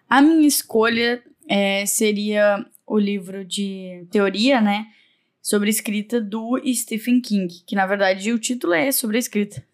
A 0.08 0.20
minha 0.20 0.46
escolha 0.46 1.22
é, 1.48 1.86
seria 1.86 2.66
o 2.86 2.98
livro 2.98 3.44
de 3.44 4.06
teoria, 4.10 4.60
né? 4.60 4.86
Sobre 5.40 5.70
escrita 5.70 6.20
do 6.20 6.60
Stephen 6.74 7.20
King, 7.20 7.62
que 7.66 7.74
na 7.74 7.86
verdade 7.86 8.30
o 8.30 8.38
título 8.38 8.74
é 8.74 8.92
sobre 8.92 9.16
a 9.16 9.20
escrita. 9.20 9.66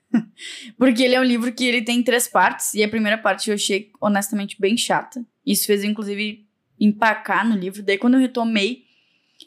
Porque 0.76 1.02
ele 1.02 1.14
é 1.14 1.20
um 1.20 1.24
livro 1.24 1.52
que 1.52 1.64
ele 1.66 1.82
tem 1.82 2.02
três 2.02 2.28
partes, 2.28 2.74
e 2.74 2.82
a 2.82 2.88
primeira 2.88 3.18
parte 3.18 3.50
eu 3.50 3.54
achei 3.54 3.90
honestamente 4.00 4.56
bem 4.60 4.76
chata. 4.76 5.24
Isso 5.44 5.66
fez, 5.66 5.84
inclusive, 5.84 6.46
empacar 6.78 7.48
no 7.48 7.56
livro. 7.56 7.82
Daí, 7.82 7.98
quando 7.98 8.14
eu 8.14 8.20
retomei, 8.20 8.84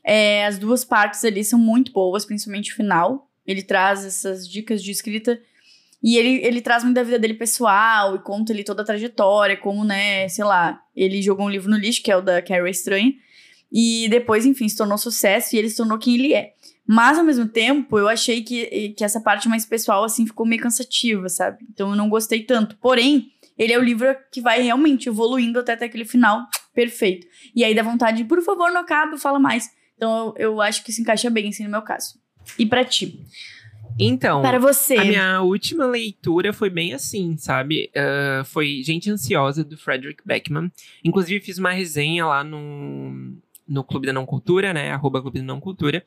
é, 0.03 0.45
as 0.45 0.57
duas 0.57 0.83
partes 0.83 1.23
ali 1.23 1.43
são 1.43 1.59
muito 1.59 1.91
boas, 1.91 2.25
principalmente 2.25 2.71
o 2.71 2.75
final. 2.75 3.29
Ele 3.45 3.61
traz 3.61 4.05
essas 4.05 4.47
dicas 4.47 4.83
de 4.83 4.91
escrita. 4.91 5.39
E 6.03 6.17
ele, 6.17 6.43
ele 6.43 6.61
traz 6.61 6.83
muito 6.83 6.95
da 6.95 7.03
vida 7.03 7.19
dele 7.19 7.35
pessoal 7.35 8.15
e 8.15 8.19
conta 8.19 8.51
ali 8.51 8.63
toda 8.63 8.81
a 8.81 8.85
trajetória, 8.85 9.55
como, 9.55 9.83
né, 9.83 10.27
sei 10.29 10.43
lá, 10.43 10.81
ele 10.95 11.21
jogou 11.21 11.45
um 11.45 11.49
livro 11.49 11.69
no 11.69 11.77
lixo, 11.77 12.01
que 12.01 12.11
é 12.11 12.17
o 12.17 12.21
da 12.21 12.41
Carrie 12.41 12.71
Estranha. 12.71 13.13
E 13.71 14.07
depois, 14.09 14.45
enfim, 14.45 14.67
se 14.67 14.75
tornou 14.75 14.97
sucesso 14.97 15.55
e 15.55 15.59
ele 15.59 15.69
se 15.69 15.77
tornou 15.77 15.97
quem 15.97 16.15
ele 16.15 16.33
é. 16.33 16.53
Mas, 16.93 17.17
ao 17.17 17.23
mesmo 17.23 17.47
tempo, 17.47 17.97
eu 17.97 18.09
achei 18.09 18.43
que, 18.43 18.89
que 18.89 19.01
essa 19.05 19.21
parte 19.21 19.47
mais 19.47 19.65
pessoal, 19.65 20.03
assim, 20.03 20.27
ficou 20.27 20.45
meio 20.45 20.61
cansativa, 20.61 21.29
sabe? 21.29 21.59
Então, 21.71 21.91
eu 21.91 21.95
não 21.95 22.09
gostei 22.09 22.43
tanto. 22.43 22.75
Porém, 22.81 23.31
ele 23.57 23.71
é 23.71 23.79
o 23.79 23.81
livro 23.81 24.13
que 24.29 24.41
vai 24.41 24.61
realmente 24.61 25.07
evoluindo 25.07 25.57
até, 25.57 25.71
até 25.71 25.85
aquele 25.85 26.03
final 26.03 26.45
perfeito. 26.75 27.25
E 27.55 27.63
aí 27.63 27.73
dá 27.73 27.81
vontade 27.81 28.17
de, 28.17 28.25
por 28.25 28.41
favor, 28.41 28.69
não 28.73 28.81
acabe, 28.81 29.17
fala 29.17 29.39
mais. 29.39 29.69
Então, 29.95 30.33
eu, 30.35 30.51
eu 30.51 30.61
acho 30.61 30.83
que 30.83 30.91
se 30.91 31.01
encaixa 31.01 31.29
bem, 31.29 31.47
assim, 31.47 31.63
no 31.63 31.69
meu 31.69 31.81
caso. 31.81 32.19
E 32.59 32.65
para 32.65 32.83
ti? 32.83 33.25
Então, 33.97 34.41
para 34.41 34.59
você. 34.59 34.97
a 34.97 35.05
minha 35.05 35.41
última 35.41 35.85
leitura 35.85 36.51
foi 36.51 36.69
bem 36.69 36.93
assim, 36.93 37.37
sabe? 37.37 37.89
Uh, 37.95 38.43
foi 38.43 38.83
Gente 38.83 39.09
Ansiosa, 39.09 39.63
do 39.63 39.77
Frederick 39.77 40.21
Beckman. 40.25 40.69
Inclusive, 41.05 41.39
fiz 41.39 41.57
uma 41.57 41.71
resenha 41.71 42.25
lá 42.25 42.43
no, 42.43 43.37
no 43.65 43.81
Clube 43.81 44.07
da 44.07 44.11
Não 44.13 44.25
Cultura, 44.25 44.73
né? 44.73 44.91
Arroba 44.91 45.21
Clube 45.21 45.39
da 45.39 45.45
Não 45.45 45.61
Cultura. 45.61 46.03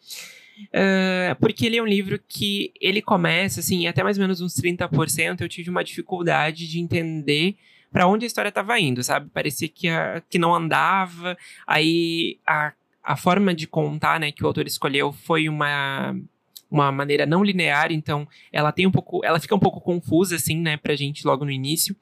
Uh, 0.67 1.35
porque 1.41 1.67
ele 1.67 1.77
é 1.77 1.83
um 1.83 1.87
livro 1.87 2.21
que 2.29 2.73
ele 2.81 3.03
começa, 3.03 3.61
assim, 3.61 3.87
até 3.87 4.03
mais 4.03 4.19
ou 4.19 4.23
menos 4.23 4.41
uns 4.41 4.55
30%, 4.55 5.41
eu 5.41 5.49
tive 5.49 5.71
uma 5.71 5.85
dificuldade 5.85 6.69
de 6.69 6.81
entender 6.81 7.57
para 7.93 8.07
onde 8.07 8.25
a 8.25 8.27
história 8.27 8.49
estava 8.49 8.79
indo, 8.79 9.03
sabe? 9.03 9.31
Parecia 9.33 9.69
que, 9.69 9.89
a, 9.89 10.23
que 10.29 10.39
não 10.39 10.55
andava, 10.55 11.37
aí 11.67 12.39
a, 12.47 12.73
a 13.03 13.17
forma 13.17 13.55
de 13.55 13.67
contar, 13.67 14.19
né, 14.19 14.33
que 14.33 14.43
o 14.43 14.47
autor 14.47 14.67
escolheu 14.67 15.13
foi 15.13 15.49
uma 15.49 16.17
uma 16.75 16.91
maneira 16.91 17.25
não 17.25 17.45
linear, 17.45 17.93
então 17.93 18.27
ela 18.53 18.73
tem 18.73 18.85
um 18.85 18.91
pouco, 18.91 19.25
ela 19.25 19.39
fica 19.39 19.55
um 19.55 19.61
pouco 19.61 19.81
confusa 19.81 20.35
assim, 20.35 20.57
né, 20.57 20.77
pra 20.77 20.97
gente 20.97 21.25
logo 21.25 21.45
no 21.45 21.51
início. 21.51 21.95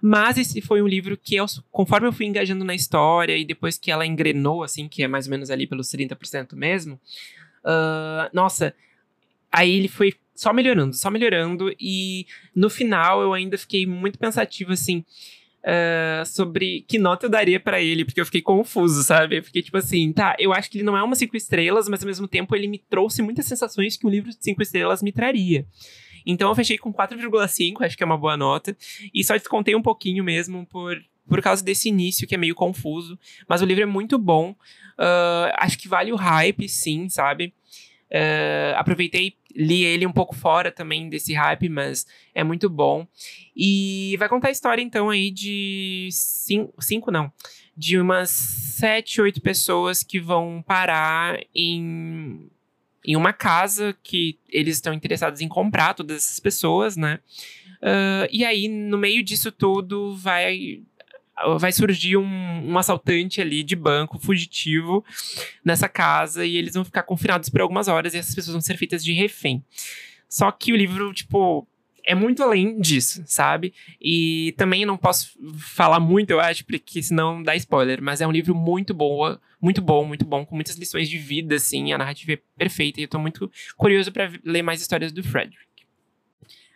Mas 0.00 0.38
esse 0.38 0.62
foi 0.62 0.80
um 0.80 0.86
livro 0.86 1.16
que 1.16 1.36
eu, 1.36 1.44
conforme 1.70 2.08
eu 2.08 2.12
fui 2.12 2.24
engajando 2.24 2.64
na 2.64 2.74
história 2.74 3.36
e 3.36 3.44
depois 3.44 3.76
que 3.76 3.90
ela 3.90 4.06
engrenou 4.06 4.62
assim, 4.62 4.88
que 4.88 5.02
é 5.02 5.08
mais 5.08 5.26
ou 5.26 5.32
menos 5.32 5.50
ali 5.50 5.66
pelos 5.66 5.88
30% 5.88 6.54
mesmo, 6.54 6.98
Uh, 7.66 8.30
nossa, 8.32 8.72
aí 9.50 9.72
ele 9.72 9.88
foi 9.88 10.14
só 10.34 10.52
melhorando, 10.52 10.94
só 10.94 11.10
melhorando. 11.10 11.74
E 11.80 12.26
no 12.54 12.70
final 12.70 13.20
eu 13.20 13.32
ainda 13.32 13.58
fiquei 13.58 13.86
muito 13.86 14.18
pensativo, 14.18 14.72
assim, 14.72 15.04
uh, 15.64 16.24
sobre 16.24 16.84
que 16.86 16.98
nota 16.98 17.26
eu 17.26 17.30
daria 17.30 17.58
para 17.58 17.82
ele, 17.82 18.04
porque 18.04 18.20
eu 18.20 18.26
fiquei 18.26 18.40
confuso, 18.42 19.02
sabe? 19.02 19.38
Eu 19.38 19.42
fiquei 19.42 19.62
tipo 19.62 19.76
assim, 19.76 20.12
tá, 20.12 20.36
eu 20.38 20.52
acho 20.52 20.70
que 20.70 20.78
ele 20.78 20.84
não 20.84 20.96
é 20.96 21.02
uma 21.02 21.16
cinco 21.16 21.36
estrelas, 21.36 21.88
mas 21.88 22.02
ao 22.02 22.06
mesmo 22.06 22.28
tempo 22.28 22.54
ele 22.54 22.68
me 22.68 22.78
trouxe 22.78 23.20
muitas 23.22 23.46
sensações 23.46 23.96
que 23.96 24.06
um 24.06 24.10
livro 24.10 24.30
de 24.30 24.38
cinco 24.40 24.62
estrelas 24.62 25.02
me 25.02 25.10
traria. 25.10 25.66
Então 26.24 26.48
eu 26.48 26.54
fechei 26.56 26.76
com 26.76 26.92
4,5, 26.92 27.84
acho 27.84 27.96
que 27.96 28.02
é 28.02 28.06
uma 28.06 28.18
boa 28.18 28.36
nota. 28.36 28.76
E 29.14 29.22
só 29.22 29.36
descontei 29.36 29.76
um 29.76 29.82
pouquinho 29.82 30.24
mesmo 30.24 30.66
por, 30.66 31.00
por 31.28 31.40
causa 31.42 31.64
desse 31.64 31.88
início 31.88 32.26
que 32.26 32.34
é 32.34 32.38
meio 32.38 32.54
confuso. 32.54 33.18
Mas 33.48 33.62
o 33.62 33.66
livro 33.66 33.82
é 33.82 33.86
muito 33.86 34.18
bom. 34.18 34.50
Uh, 34.98 35.52
acho 35.58 35.78
que 35.78 35.88
vale 35.88 36.12
o 36.12 36.16
hype, 36.16 36.68
sim, 36.68 37.08
sabe? 37.08 37.52
Uh, 38.10 38.76
aproveitei, 38.76 39.34
li 39.54 39.84
ele 39.84 40.06
um 40.06 40.12
pouco 40.12 40.34
fora 40.34 40.70
também 40.70 41.08
desse 41.08 41.34
hype, 41.34 41.68
mas 41.68 42.06
é 42.34 42.44
muito 42.44 42.70
bom. 42.70 43.06
E 43.54 44.16
vai 44.18 44.28
contar 44.28 44.48
a 44.48 44.52
história, 44.52 44.82
então, 44.82 45.10
aí 45.10 45.30
de 45.30 46.08
cinco, 46.12 46.74
cinco 46.80 47.10
não, 47.10 47.32
de 47.76 47.98
umas 47.98 48.30
sete, 48.30 49.20
oito 49.20 49.40
pessoas 49.40 50.02
que 50.02 50.20
vão 50.20 50.62
parar 50.66 51.40
em, 51.54 52.48
em 53.04 53.16
uma 53.16 53.32
casa 53.32 53.96
que 54.02 54.38
eles 54.48 54.76
estão 54.76 54.92
interessados 54.92 55.40
em 55.40 55.48
comprar, 55.48 55.94
todas 55.94 56.16
essas 56.18 56.38
pessoas, 56.38 56.96
né? 56.96 57.18
Uh, 57.82 58.28
e 58.30 58.44
aí, 58.44 58.68
no 58.68 58.96
meio 58.96 59.22
disso 59.22 59.50
tudo, 59.50 60.14
vai 60.16 60.80
vai 61.58 61.70
surgir 61.72 62.16
um, 62.16 62.24
um, 62.24 62.78
assaltante 62.78 63.40
ali 63.40 63.62
de 63.62 63.76
banco 63.76 64.18
fugitivo 64.18 65.04
nessa 65.64 65.88
casa 65.88 66.44
e 66.44 66.56
eles 66.56 66.74
vão 66.74 66.84
ficar 66.84 67.02
confinados 67.02 67.48
por 67.48 67.60
algumas 67.60 67.88
horas 67.88 68.14
e 68.14 68.18
essas 68.18 68.34
pessoas 68.34 68.54
vão 68.54 68.60
ser 68.60 68.76
feitas 68.76 69.04
de 69.04 69.12
refém. 69.12 69.62
Só 70.28 70.50
que 70.50 70.72
o 70.72 70.76
livro, 70.76 71.12
tipo, 71.12 71.66
é 72.06 72.14
muito 72.14 72.42
além 72.42 72.80
disso, 72.80 73.22
sabe? 73.26 73.74
E 74.00 74.54
também 74.56 74.86
não 74.86 74.96
posso 74.96 75.36
falar 75.58 76.00
muito, 76.00 76.30
eu 76.30 76.40
acho, 76.40 76.64
porque 76.64 77.02
senão 77.02 77.42
dá 77.42 77.54
spoiler, 77.56 78.00
mas 78.00 78.20
é 78.20 78.26
um 78.26 78.32
livro 78.32 78.54
muito 78.54 78.94
bom, 78.94 79.36
muito 79.60 79.82
bom, 79.82 80.04
muito 80.04 80.24
bom, 80.24 80.46
com 80.46 80.54
muitas 80.54 80.76
lições 80.76 81.08
de 81.08 81.18
vida, 81.18 81.56
assim, 81.56 81.92
a 81.92 81.98
narrativa 81.98 82.32
é 82.32 82.38
perfeita 82.56 83.00
e 83.00 83.04
eu 83.04 83.08
tô 83.08 83.18
muito 83.18 83.50
curioso 83.76 84.12
para 84.12 84.30
ler 84.44 84.62
mais 84.62 84.80
histórias 84.80 85.12
do 85.12 85.22
Frederick. 85.22 85.66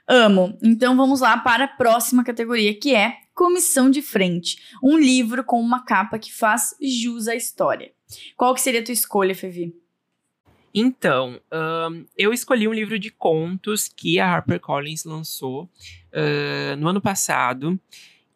Amo. 0.09 0.59
Então 0.61 0.97
vamos 0.97 1.21
lá 1.21 1.39
para 1.39 1.65
a 1.65 1.69
próxima 1.69 2.25
categoria, 2.25 2.75
que 2.75 2.93
é 2.93 3.20
Comissão 3.35 3.91
de 3.91 4.03
Frente, 4.03 4.59
um 4.83 4.99
livro 4.99 5.45
com 5.45 5.61
uma 5.61 5.85
capa 5.85 6.19
que 6.19 6.33
faz 6.33 6.75
jus 6.81 7.29
à 7.29 7.35
história. 7.35 7.93
Qual 8.37 8.55
que 8.55 8.61
seria 8.61 8.81
a 8.81 8.85
tua 8.85 8.93
escolha, 8.93 9.35
Fevi? 9.35 9.75
Então, 10.73 11.41
um, 11.53 12.05
eu 12.17 12.33
escolhi 12.33 12.69
um 12.69 12.73
livro 12.73 12.99
de 12.99 13.11
contos 13.11 13.89
que 13.89 14.21
a 14.21 14.27
HarperCollins 14.27 15.05
lançou 15.05 15.65
uh, 15.65 16.77
no 16.79 16.89
ano 16.89 17.01
passado, 17.01 17.79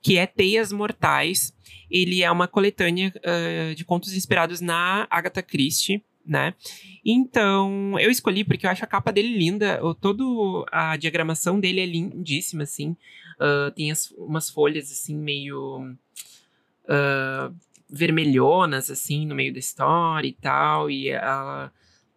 que 0.02 0.18
é 0.18 0.26
Teias 0.26 0.72
Mortais. 0.72 1.54
Ele 1.90 2.22
é 2.22 2.30
uma 2.30 2.48
coletânea 2.48 3.12
uh, 3.18 3.74
de 3.74 3.84
contos 3.84 4.14
inspirados 4.14 4.60
na 4.60 5.06
Agatha 5.10 5.42
Christie 5.42 6.02
né? 6.26 6.54
Então, 7.04 7.98
eu 7.98 8.10
escolhi 8.10 8.44
porque 8.44 8.66
eu 8.66 8.70
acho 8.70 8.84
a 8.84 8.88
capa 8.88 9.12
dele 9.12 9.36
linda. 9.36 9.78
Todo 10.00 10.64
a 10.72 10.96
diagramação 10.96 11.60
dele 11.60 11.80
é 11.80 11.86
lindíssima, 11.86 12.62
assim. 12.62 12.96
Uh, 13.34 13.70
tem 13.72 13.90
as, 13.90 14.10
umas 14.12 14.50
folhas, 14.50 14.90
assim, 14.90 15.16
meio... 15.16 15.94
Uh, 16.84 17.54
vermelhonas, 17.88 18.90
assim, 18.90 19.26
no 19.26 19.34
meio 19.34 19.52
da 19.52 19.58
história 19.58 20.26
e 20.26 20.32
tal. 20.32 20.90
E 20.90 21.08
ela 21.08 21.72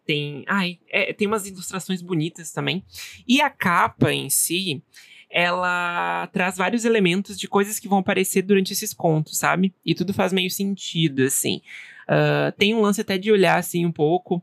tem... 0.05 0.43
Ai, 0.47 0.79
é, 0.89 1.13
tem 1.13 1.27
umas 1.27 1.45
ilustrações 1.45 2.01
bonitas 2.01 2.51
também. 2.51 2.83
E 3.27 3.41
a 3.41 3.49
capa 3.49 4.11
em 4.11 4.29
si 4.29 4.81
ela 5.29 6.27
traz 6.27 6.57
vários 6.57 6.85
elementos 6.85 7.37
de 7.37 7.47
coisas 7.47 7.79
que 7.79 7.87
vão 7.87 7.99
aparecer 7.99 8.41
durante 8.41 8.71
esses 8.71 8.93
contos, 8.93 9.37
sabe? 9.37 9.73
E 9.85 9.93
tudo 9.93 10.13
faz 10.13 10.31
meio 10.31 10.49
sentido, 10.49 11.23
assim. 11.23 11.61
Uh, 12.07 12.51
tem 12.57 12.73
um 12.73 12.81
lance 12.81 13.01
até 13.01 13.17
de 13.17 13.29
olhar 13.29 13.57
assim 13.57 13.85
um 13.85 13.91
pouco 13.91 14.37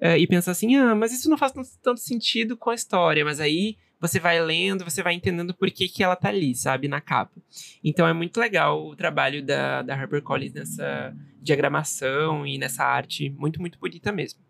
uh, 0.00 0.16
e 0.16 0.26
pensar 0.28 0.52
assim, 0.52 0.76
ah, 0.76 0.94
mas 0.94 1.12
isso 1.12 1.28
não 1.28 1.36
faz 1.36 1.52
tanto 1.82 1.98
sentido 1.98 2.56
com 2.56 2.70
a 2.70 2.74
história, 2.74 3.24
mas 3.24 3.40
aí 3.40 3.76
você 4.00 4.20
vai 4.20 4.40
lendo, 4.40 4.84
você 4.84 5.02
vai 5.02 5.14
entendendo 5.14 5.52
por 5.52 5.70
que, 5.70 5.88
que 5.88 6.02
ela 6.02 6.14
tá 6.14 6.28
ali, 6.28 6.54
sabe, 6.54 6.86
na 6.86 7.00
capa. 7.00 7.40
Então 7.82 8.06
é 8.06 8.12
muito 8.12 8.38
legal 8.38 8.86
o 8.86 8.94
trabalho 8.94 9.44
da, 9.44 9.82
da 9.82 9.94
HarperCollins 9.94 10.52
nessa 10.52 11.14
diagramação 11.42 12.46
e 12.46 12.58
nessa 12.58 12.84
arte 12.84 13.30
muito, 13.30 13.60
muito 13.60 13.78
bonita 13.78 14.12
mesmo. 14.12 14.40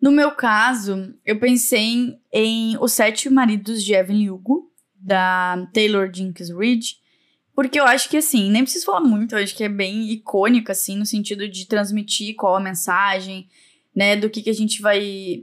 No 0.00 0.12
meu 0.12 0.32
caso, 0.32 1.14
eu 1.24 1.38
pensei 1.38 2.18
em 2.32 2.76
Os 2.78 2.92
Sete 2.92 3.30
Maridos 3.30 3.82
de 3.82 3.94
Evelyn 3.94 4.30
Hugo, 4.30 4.70
da 4.94 5.66
Taylor 5.72 6.10
Jenkins 6.12 6.50
Reid, 6.50 6.98
porque 7.54 7.80
eu 7.80 7.84
acho 7.84 8.08
que, 8.08 8.16
assim, 8.16 8.50
nem 8.50 8.62
preciso 8.62 8.84
falar 8.84 9.00
muito, 9.00 9.34
eu 9.34 9.42
acho 9.42 9.56
que 9.56 9.64
é 9.64 9.68
bem 9.68 10.10
icônico, 10.10 10.70
assim, 10.70 10.96
no 10.96 11.06
sentido 11.06 11.48
de 11.48 11.66
transmitir 11.66 12.34
qual 12.34 12.56
a 12.56 12.60
mensagem, 12.60 13.48
né, 13.94 14.16
do 14.16 14.28
que, 14.28 14.42
que 14.42 14.50
a 14.50 14.54
gente 14.54 14.82
vai. 14.82 15.42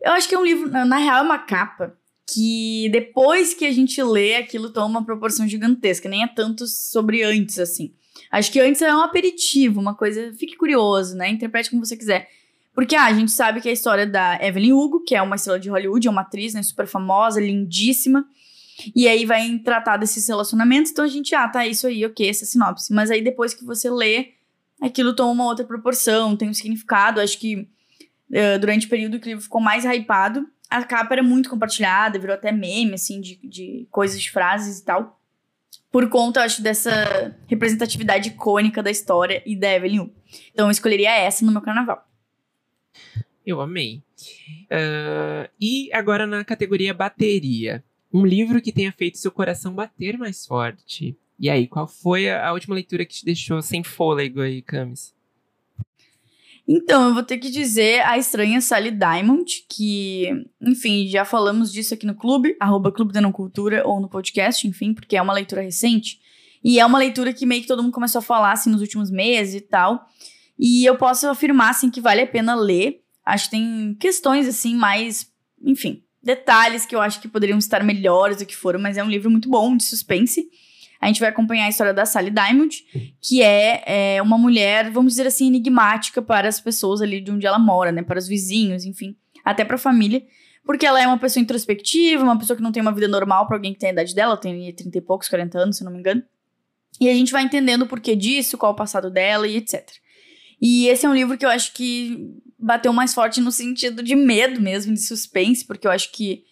Eu 0.00 0.12
acho 0.12 0.28
que 0.28 0.34
é 0.34 0.38
um 0.38 0.44
livro, 0.44 0.68
na 0.70 0.98
real, 0.98 1.18
é 1.18 1.22
uma 1.22 1.38
capa 1.38 1.97
que 2.32 2.90
depois 2.90 3.54
que 3.54 3.64
a 3.64 3.72
gente 3.72 4.02
lê, 4.02 4.36
aquilo 4.36 4.70
toma 4.70 4.98
uma 4.98 5.04
proporção 5.04 5.48
gigantesca, 5.48 6.08
nem 6.08 6.22
é 6.22 6.26
tanto 6.26 6.66
sobre 6.66 7.22
antes, 7.22 7.58
assim. 7.58 7.94
Acho 8.30 8.52
que 8.52 8.60
antes 8.60 8.82
é 8.82 8.94
um 8.94 9.00
aperitivo, 9.00 9.80
uma 9.80 9.94
coisa. 9.94 10.34
Fique 10.34 10.56
curioso, 10.56 11.16
né? 11.16 11.30
Interprete 11.30 11.70
como 11.70 11.84
você 11.84 11.96
quiser. 11.96 12.28
Porque 12.74 12.94
ah, 12.94 13.06
a 13.06 13.12
gente 13.14 13.30
sabe 13.30 13.60
que 13.60 13.68
é 13.68 13.70
a 13.70 13.74
história 13.74 14.06
da 14.06 14.38
Evelyn 14.42 14.72
Hugo, 14.72 15.02
que 15.04 15.14
é 15.14 15.22
uma 15.22 15.36
estrela 15.36 15.58
de 15.58 15.70
Hollywood, 15.70 16.06
é 16.06 16.10
uma 16.10 16.20
atriz, 16.20 16.52
né? 16.52 16.62
Super 16.62 16.86
famosa, 16.86 17.40
lindíssima. 17.40 18.26
E 18.94 19.08
aí 19.08 19.24
vai 19.24 19.58
tratar 19.64 19.96
desses 19.96 20.28
relacionamentos. 20.28 20.90
Então 20.90 21.04
a 21.04 21.08
gente, 21.08 21.34
ah, 21.34 21.48
tá, 21.48 21.66
isso 21.66 21.86
aí, 21.86 22.04
ok, 22.04 22.28
essa 22.28 22.44
sinopse. 22.44 22.92
Mas 22.92 23.10
aí 23.10 23.22
depois 23.22 23.54
que 23.54 23.64
você 23.64 23.88
lê, 23.88 24.34
aquilo 24.82 25.16
toma 25.16 25.32
uma 25.32 25.46
outra 25.46 25.64
proporção, 25.64 26.36
tem 26.36 26.48
um 26.48 26.54
significado. 26.54 27.20
Acho 27.20 27.38
que 27.38 27.56
uh, 27.56 28.58
durante 28.60 28.86
o 28.86 28.90
período 28.90 29.14
o 29.14 29.24
livro 29.24 29.42
ficou 29.42 29.60
mais 29.60 29.84
hypado, 29.84 30.46
a 30.70 30.82
capa 30.84 31.14
era 31.14 31.22
muito 31.22 31.48
compartilhada, 31.48 32.18
virou 32.18 32.34
até 32.34 32.52
meme, 32.52 32.94
assim, 32.94 33.20
de, 33.20 33.36
de 33.42 33.86
coisas, 33.90 34.20
de 34.20 34.30
frases 34.30 34.80
e 34.80 34.84
tal. 34.84 35.18
Por 35.90 36.08
conta, 36.08 36.42
acho, 36.42 36.62
dessa 36.62 37.34
representatividade 37.46 38.28
icônica 38.28 38.82
da 38.82 38.90
história 38.90 39.42
e 39.46 39.56
da 39.56 39.72
Evelyn. 39.72 40.10
Então 40.52 40.66
eu 40.66 40.70
escolheria 40.70 41.10
essa 41.10 41.44
no 41.44 41.52
meu 41.52 41.62
carnaval. 41.62 42.06
Eu 43.46 43.60
amei. 43.62 44.02
Uh, 44.64 45.48
e 45.58 45.90
agora 45.92 46.26
na 46.26 46.44
categoria 46.44 46.92
bateria. 46.92 47.82
Um 48.12 48.26
livro 48.26 48.60
que 48.60 48.72
tenha 48.72 48.92
feito 48.92 49.18
seu 49.18 49.30
coração 49.30 49.72
bater 49.72 50.18
mais 50.18 50.46
forte. 50.46 51.16
E 51.38 51.48
aí, 51.48 51.66
qual 51.66 51.86
foi 51.86 52.28
a, 52.28 52.48
a 52.48 52.52
última 52.52 52.74
leitura 52.74 53.06
que 53.06 53.14
te 53.14 53.24
deixou 53.24 53.62
sem 53.62 53.82
fôlego 53.82 54.40
aí, 54.40 54.60
Camis? 54.60 55.14
Então, 56.70 57.08
eu 57.08 57.14
vou 57.14 57.22
ter 57.22 57.38
que 57.38 57.48
dizer 57.48 58.02
a 58.02 58.18
estranha 58.18 58.60
Sally 58.60 58.90
Diamond, 58.90 59.64
que, 59.70 60.28
enfim, 60.60 61.08
já 61.08 61.24
falamos 61.24 61.72
disso 61.72 61.94
aqui 61.94 62.04
no 62.04 62.14
clube, 62.14 62.54
arroba 62.60 62.92
Clube 62.92 63.10
da 63.10 63.22
Não 63.22 63.32
Cultura, 63.32 63.82
ou 63.86 63.98
no 63.98 64.06
podcast, 64.06 64.68
enfim, 64.68 64.92
porque 64.92 65.16
é 65.16 65.22
uma 65.22 65.32
leitura 65.32 65.62
recente. 65.62 66.20
E 66.62 66.78
é 66.78 66.84
uma 66.84 66.98
leitura 66.98 67.32
que 67.32 67.46
meio 67.46 67.62
que 67.62 67.68
todo 67.68 67.82
mundo 67.82 67.94
começou 67.94 68.18
a 68.18 68.22
falar, 68.22 68.52
assim, 68.52 68.68
nos 68.68 68.82
últimos 68.82 69.10
meses 69.10 69.54
e 69.54 69.60
tal. 69.62 70.06
E 70.58 70.84
eu 70.84 70.98
posso 70.98 71.26
afirmar, 71.26 71.70
assim, 71.70 71.88
que 71.88 72.02
vale 72.02 72.20
a 72.20 72.26
pena 72.26 72.54
ler. 72.54 73.00
Acho 73.24 73.46
que 73.46 73.52
tem 73.52 73.96
questões, 73.98 74.46
assim, 74.46 74.74
mais, 74.74 75.32
enfim, 75.64 76.02
detalhes 76.22 76.84
que 76.84 76.94
eu 76.94 77.00
acho 77.00 77.18
que 77.18 77.28
poderiam 77.28 77.58
estar 77.58 77.82
melhores 77.82 78.36
do 78.36 78.44
que 78.44 78.54
foram, 78.54 78.78
mas 78.78 78.98
é 78.98 79.02
um 79.02 79.08
livro 79.08 79.30
muito 79.30 79.48
bom, 79.48 79.74
de 79.74 79.84
suspense 79.84 80.46
a 81.00 81.06
gente 81.06 81.20
vai 81.20 81.28
acompanhar 81.28 81.66
a 81.66 81.68
história 81.68 81.94
da 81.94 82.04
Sally 82.04 82.30
Diamond, 82.30 82.84
que 83.20 83.40
é, 83.42 84.16
é, 84.16 84.22
uma 84.22 84.36
mulher, 84.36 84.90
vamos 84.90 85.12
dizer 85.12 85.26
assim, 85.26 85.46
enigmática 85.46 86.20
para 86.20 86.48
as 86.48 86.60
pessoas 86.60 87.00
ali 87.00 87.20
de 87.20 87.30
onde 87.30 87.46
ela 87.46 87.58
mora, 87.58 87.92
né? 87.92 88.02
Para 88.02 88.18
os 88.18 88.26
vizinhos, 88.26 88.84
enfim, 88.84 89.16
até 89.44 89.64
para 89.64 89.76
a 89.76 89.78
família. 89.78 90.22
Porque 90.64 90.84
ela 90.84 91.00
é 91.00 91.06
uma 91.06 91.18
pessoa 91.18 91.42
introspectiva, 91.42 92.22
uma 92.22 92.38
pessoa 92.38 92.56
que 92.56 92.62
não 92.62 92.72
tem 92.72 92.82
uma 92.82 92.92
vida 92.92 93.08
normal 93.08 93.46
para 93.46 93.56
alguém 93.56 93.72
que 93.72 93.78
tem 93.78 93.90
a 93.90 93.92
idade 93.92 94.14
dela, 94.14 94.36
tem 94.36 94.72
30 94.72 94.98
e 94.98 95.00
poucos, 95.00 95.28
40 95.28 95.58
anos, 95.58 95.76
se 95.76 95.84
não 95.84 95.92
me 95.92 95.98
engano. 95.98 96.22
E 97.00 97.08
a 97.08 97.14
gente 97.14 97.32
vai 97.32 97.42
entendendo 97.42 97.82
o 97.82 97.86
porquê 97.86 98.16
disso, 98.16 98.58
qual 98.58 98.72
o 98.72 98.76
passado 98.76 99.10
dela 99.10 99.46
e 99.46 99.56
etc. 99.56 99.88
E 100.60 100.88
esse 100.88 101.06
é 101.06 101.08
um 101.08 101.14
livro 101.14 101.38
que 101.38 101.46
eu 101.46 101.50
acho 101.50 101.72
que 101.72 102.28
bateu 102.58 102.92
mais 102.92 103.14
forte 103.14 103.40
no 103.40 103.52
sentido 103.52 104.02
de 104.02 104.16
medo 104.16 104.60
mesmo, 104.60 104.92
de 104.92 105.00
suspense, 105.00 105.64
porque 105.64 105.86
eu 105.86 105.92
acho 105.92 106.10
que 106.10 106.42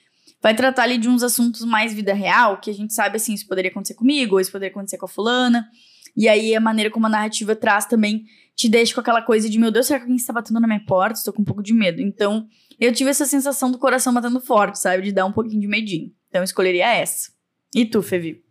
vai 0.43 0.55
tratar 0.55 0.85
ali 0.85 0.99
de 0.99 1.09
uns 1.09 1.23
assuntos 1.23 1.65
mais 1.65 1.93
vida 1.93 2.15
real, 2.15 2.61
que 2.61 2.71
a 2.71 2.75
gente 2.75 2.95
sabe 2.95 3.17
assim, 3.17 3.35
isso 3.35 3.47
poderia 3.47 3.71
acontecer 3.71 3.95
comigo, 3.95 4.35
ou 4.35 4.41
isso 4.41 4.53
poderia 4.53 4.71
acontecer 4.71 4.99
com 4.99 5.07
a 5.07 5.09
fulana. 5.09 5.69
E 6.17 6.29
aí 6.29 6.55
a 6.55 6.61
maneira 6.61 6.91
como 6.91 7.07
a 7.07 7.11
narrativa 7.11 7.55
traz 7.55 7.85
também 7.85 8.25
te 8.55 8.69
deixa 8.69 8.95
com 8.95 9.01
aquela 9.01 9.21
coisa 9.21 9.51
de, 9.51 9.59
meu 9.59 9.71
Deus, 9.71 9.87
será 9.87 9.99
que 9.99 10.05
alguém 10.05 10.17
está 10.17 10.33
batendo 10.33 10.59
na 10.59 10.67
minha 10.67 10.85
porta? 10.87 11.19
Estou 11.19 11.33
com 11.33 11.43
um 11.43 11.45
pouco 11.45 11.63
de 11.63 11.75
medo. 11.75 12.01
Então, 12.01 12.49
eu 12.81 12.93
tive 12.93 13.11
essa 13.11 13.27
sensação 13.27 13.71
do 13.71 13.79
coração 13.79 14.15
batendo 14.15 14.41
forte, 14.41 14.79
sabe? 14.79 15.03
De 15.03 15.13
dar 15.13 15.27
um 15.27 15.33
pouquinho 15.33 15.61
de 15.61 15.67
medinho. 15.67 16.11
Então, 16.29 16.41
eu 16.41 16.45
escolheria 16.45 16.87
essa. 16.87 17.31
E 17.75 17.85
tu, 17.85 18.03
Fevi? 18.03 18.43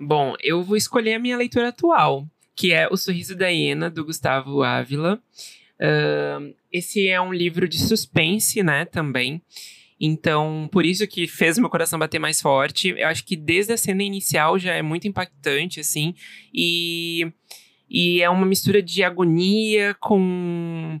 Bom, 0.00 0.34
eu 0.42 0.62
vou 0.62 0.76
escolher 0.76 1.14
a 1.14 1.18
minha 1.18 1.36
leitura 1.36 1.68
atual, 1.68 2.26
que 2.56 2.72
é 2.72 2.88
O 2.88 2.96
Sorriso 2.96 3.36
da 3.36 3.48
Hiena, 3.48 3.90
do 3.90 4.04
Gustavo 4.04 4.62
Ávila. 4.62 5.22
Uh, 5.78 6.54
esse 6.72 7.06
é 7.08 7.20
um 7.20 7.32
livro 7.32 7.68
de 7.68 7.78
suspense, 7.78 8.62
né, 8.62 8.86
também. 8.86 9.42
Então, 10.00 10.68
por 10.72 10.86
isso 10.86 11.06
que 11.06 11.28
fez 11.28 11.58
meu 11.58 11.68
coração 11.68 11.98
bater 11.98 12.18
mais 12.18 12.40
forte. 12.40 12.94
Eu 12.96 13.06
acho 13.06 13.24
que 13.24 13.36
desde 13.36 13.74
a 13.74 13.76
cena 13.76 14.02
inicial 14.02 14.58
já 14.58 14.72
é 14.72 14.80
muito 14.80 15.06
impactante, 15.06 15.78
assim. 15.78 16.14
E, 16.54 17.30
e 17.88 18.22
é 18.22 18.30
uma 18.30 18.46
mistura 18.46 18.82
de 18.82 19.02
agonia 19.02 19.94
com 20.00 20.98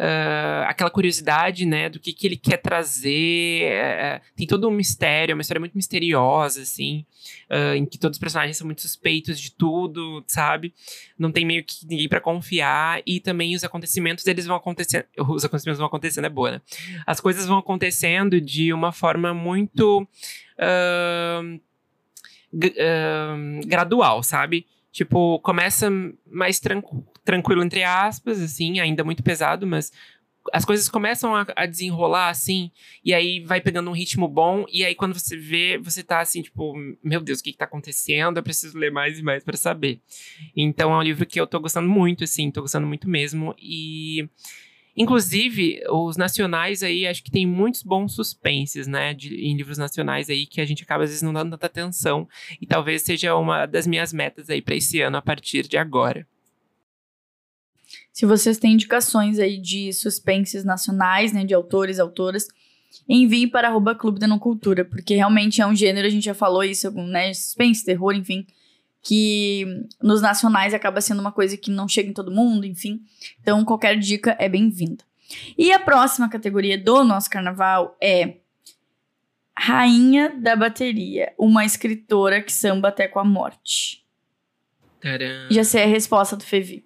uh, 0.00 0.64
aquela 0.66 0.90
curiosidade, 0.90 1.66
né, 1.66 1.90
do 1.90 2.00
que, 2.00 2.12
que 2.12 2.26
ele 2.26 2.36
quer 2.36 2.56
trazer. 2.56 3.70
Uh, 3.70 4.20
tem 4.34 4.46
todo 4.46 4.66
um 4.66 4.70
mistério, 4.70 5.34
uma 5.34 5.42
história 5.42 5.60
muito 5.60 5.74
misteriosa, 5.74 6.62
assim, 6.62 7.04
uh, 7.50 7.74
em 7.74 7.84
que 7.84 7.98
todos 7.98 8.16
os 8.16 8.20
personagens 8.20 8.56
são 8.56 8.66
muito 8.66 8.80
suspeitos 8.80 9.38
de 9.38 9.52
tudo, 9.52 10.24
sabe? 10.26 10.72
Não 11.18 11.30
tem 11.30 11.44
meio 11.44 11.62
que 11.62 11.86
ninguém 11.86 12.08
para 12.08 12.20
confiar 12.20 13.02
e 13.06 13.20
também 13.20 13.54
os 13.54 13.62
acontecimentos 13.62 14.26
eles 14.26 14.46
vão 14.46 14.56
acontecendo, 14.56 15.04
os 15.28 15.44
acontecimentos 15.44 15.78
vão 15.78 15.86
acontecendo 15.86 16.24
é 16.24 16.30
boa, 16.30 16.52
né? 16.52 16.60
As 17.06 17.20
coisas 17.20 17.46
vão 17.46 17.58
acontecendo 17.58 18.40
de 18.40 18.72
uma 18.72 18.92
forma 18.92 19.34
muito 19.34 20.06
gradual, 23.66 24.22
sabe? 24.22 24.66
Tipo, 24.92 25.38
começa 25.40 25.88
mais 26.26 26.60
tranquilo 27.24 27.62
entre 27.62 27.84
aspas, 27.84 28.40
assim, 28.40 28.80
ainda 28.80 29.04
muito 29.04 29.22
pesado, 29.22 29.66
mas 29.66 29.92
as 30.52 30.64
coisas 30.64 30.88
começam 30.88 31.34
a, 31.34 31.46
a, 31.54 31.66
desenrolar 31.66 32.28
assim, 32.28 32.70
e 33.04 33.12
aí 33.12 33.40
vai 33.40 33.60
pegando 33.60 33.90
um 33.90 33.94
ritmo 33.94 34.26
bom, 34.26 34.64
e 34.72 34.84
aí 34.84 34.94
quando 34.94 35.12
você 35.12 35.36
vê, 35.36 35.78
você 35.78 36.02
tá 36.02 36.20
assim, 36.20 36.42
tipo, 36.42 36.74
meu 37.04 37.20
Deus, 37.20 37.40
o 37.40 37.42
que 37.42 37.52
que 37.52 37.58
tá 37.58 37.66
acontecendo? 37.66 38.38
Eu 38.38 38.42
preciso 38.42 38.78
ler 38.78 38.90
mais 38.90 39.18
e 39.18 39.22
mais 39.22 39.44
para 39.44 39.56
saber. 39.56 40.00
Então 40.56 40.92
é 40.92 40.96
um 40.96 41.02
livro 41.02 41.26
que 41.26 41.40
eu 41.40 41.46
tô 41.46 41.60
gostando 41.60 41.88
muito, 41.88 42.24
assim, 42.24 42.50
tô 42.50 42.62
gostando 42.62 42.86
muito 42.86 43.08
mesmo, 43.08 43.54
e. 43.58 44.28
Inclusive, 45.00 45.80
os 45.88 46.18
nacionais 46.18 46.82
aí, 46.82 47.06
acho 47.06 47.24
que 47.24 47.30
tem 47.30 47.46
muitos 47.46 47.82
bons 47.82 48.14
suspenses, 48.14 48.86
né, 48.86 49.14
de, 49.14 49.34
em 49.34 49.56
livros 49.56 49.78
nacionais 49.78 50.28
aí, 50.28 50.44
que 50.44 50.60
a 50.60 50.66
gente 50.66 50.82
acaba 50.82 51.04
às 51.04 51.08
vezes 51.08 51.22
não 51.22 51.32
dando 51.32 51.52
tanta 51.52 51.64
atenção, 51.68 52.28
e 52.60 52.66
talvez 52.66 53.00
seja 53.00 53.34
uma 53.34 53.64
das 53.64 53.86
minhas 53.86 54.12
metas 54.12 54.50
aí 54.50 54.60
para 54.60 54.74
esse 54.74 55.00
ano, 55.00 55.16
a 55.16 55.22
partir 55.22 55.66
de 55.66 55.78
agora. 55.78 56.26
Se 58.12 58.26
vocês 58.26 58.58
têm 58.58 58.74
indicações 58.74 59.38
aí 59.38 59.56
de 59.56 59.90
suspenses 59.94 60.64
nacionais, 60.64 61.32
né, 61.32 61.46
de 61.46 61.54
autores, 61.54 61.98
autoras, 61.98 62.48
enviem 63.08 63.48
para 63.48 63.68
arroba 63.68 63.94
Clube 63.94 64.20
da 64.20 64.26
Não 64.26 64.38
Cultura, 64.38 64.84
porque 64.84 65.14
realmente 65.14 65.62
é 65.62 65.66
um 65.66 65.74
gênero, 65.74 66.06
a 66.06 66.10
gente 66.10 66.24
já 66.24 66.34
falou 66.34 66.62
isso, 66.62 66.90
né, 66.90 67.32
suspense, 67.32 67.86
terror, 67.86 68.14
enfim, 68.14 68.46
que 69.02 69.86
nos 70.02 70.20
nacionais 70.20 70.74
acaba 70.74 71.00
sendo 71.00 71.20
uma 71.20 71.32
coisa 71.32 71.56
que 71.56 71.70
não 71.70 71.88
chega 71.88 72.10
em 72.10 72.12
todo 72.12 72.30
mundo, 72.30 72.66
enfim. 72.66 73.02
Então, 73.40 73.64
qualquer 73.64 73.98
dica 73.98 74.36
é 74.38 74.48
bem-vinda. 74.48 75.04
E 75.56 75.72
a 75.72 75.78
próxima 75.78 76.28
categoria 76.28 76.76
do 76.76 77.04
nosso 77.04 77.30
carnaval 77.30 77.96
é 78.00 78.36
Rainha 79.56 80.30
da 80.30 80.56
Bateria, 80.56 81.32
uma 81.38 81.64
escritora 81.64 82.42
que 82.42 82.52
samba 82.52 82.88
até 82.88 83.06
com 83.06 83.18
a 83.18 83.24
morte. 83.24 84.04
Tcharam. 85.00 85.50
Já 85.50 85.64
sei 85.64 85.82
a 85.84 85.86
resposta 85.86 86.36
do 86.36 86.44
Fevi. 86.44 86.84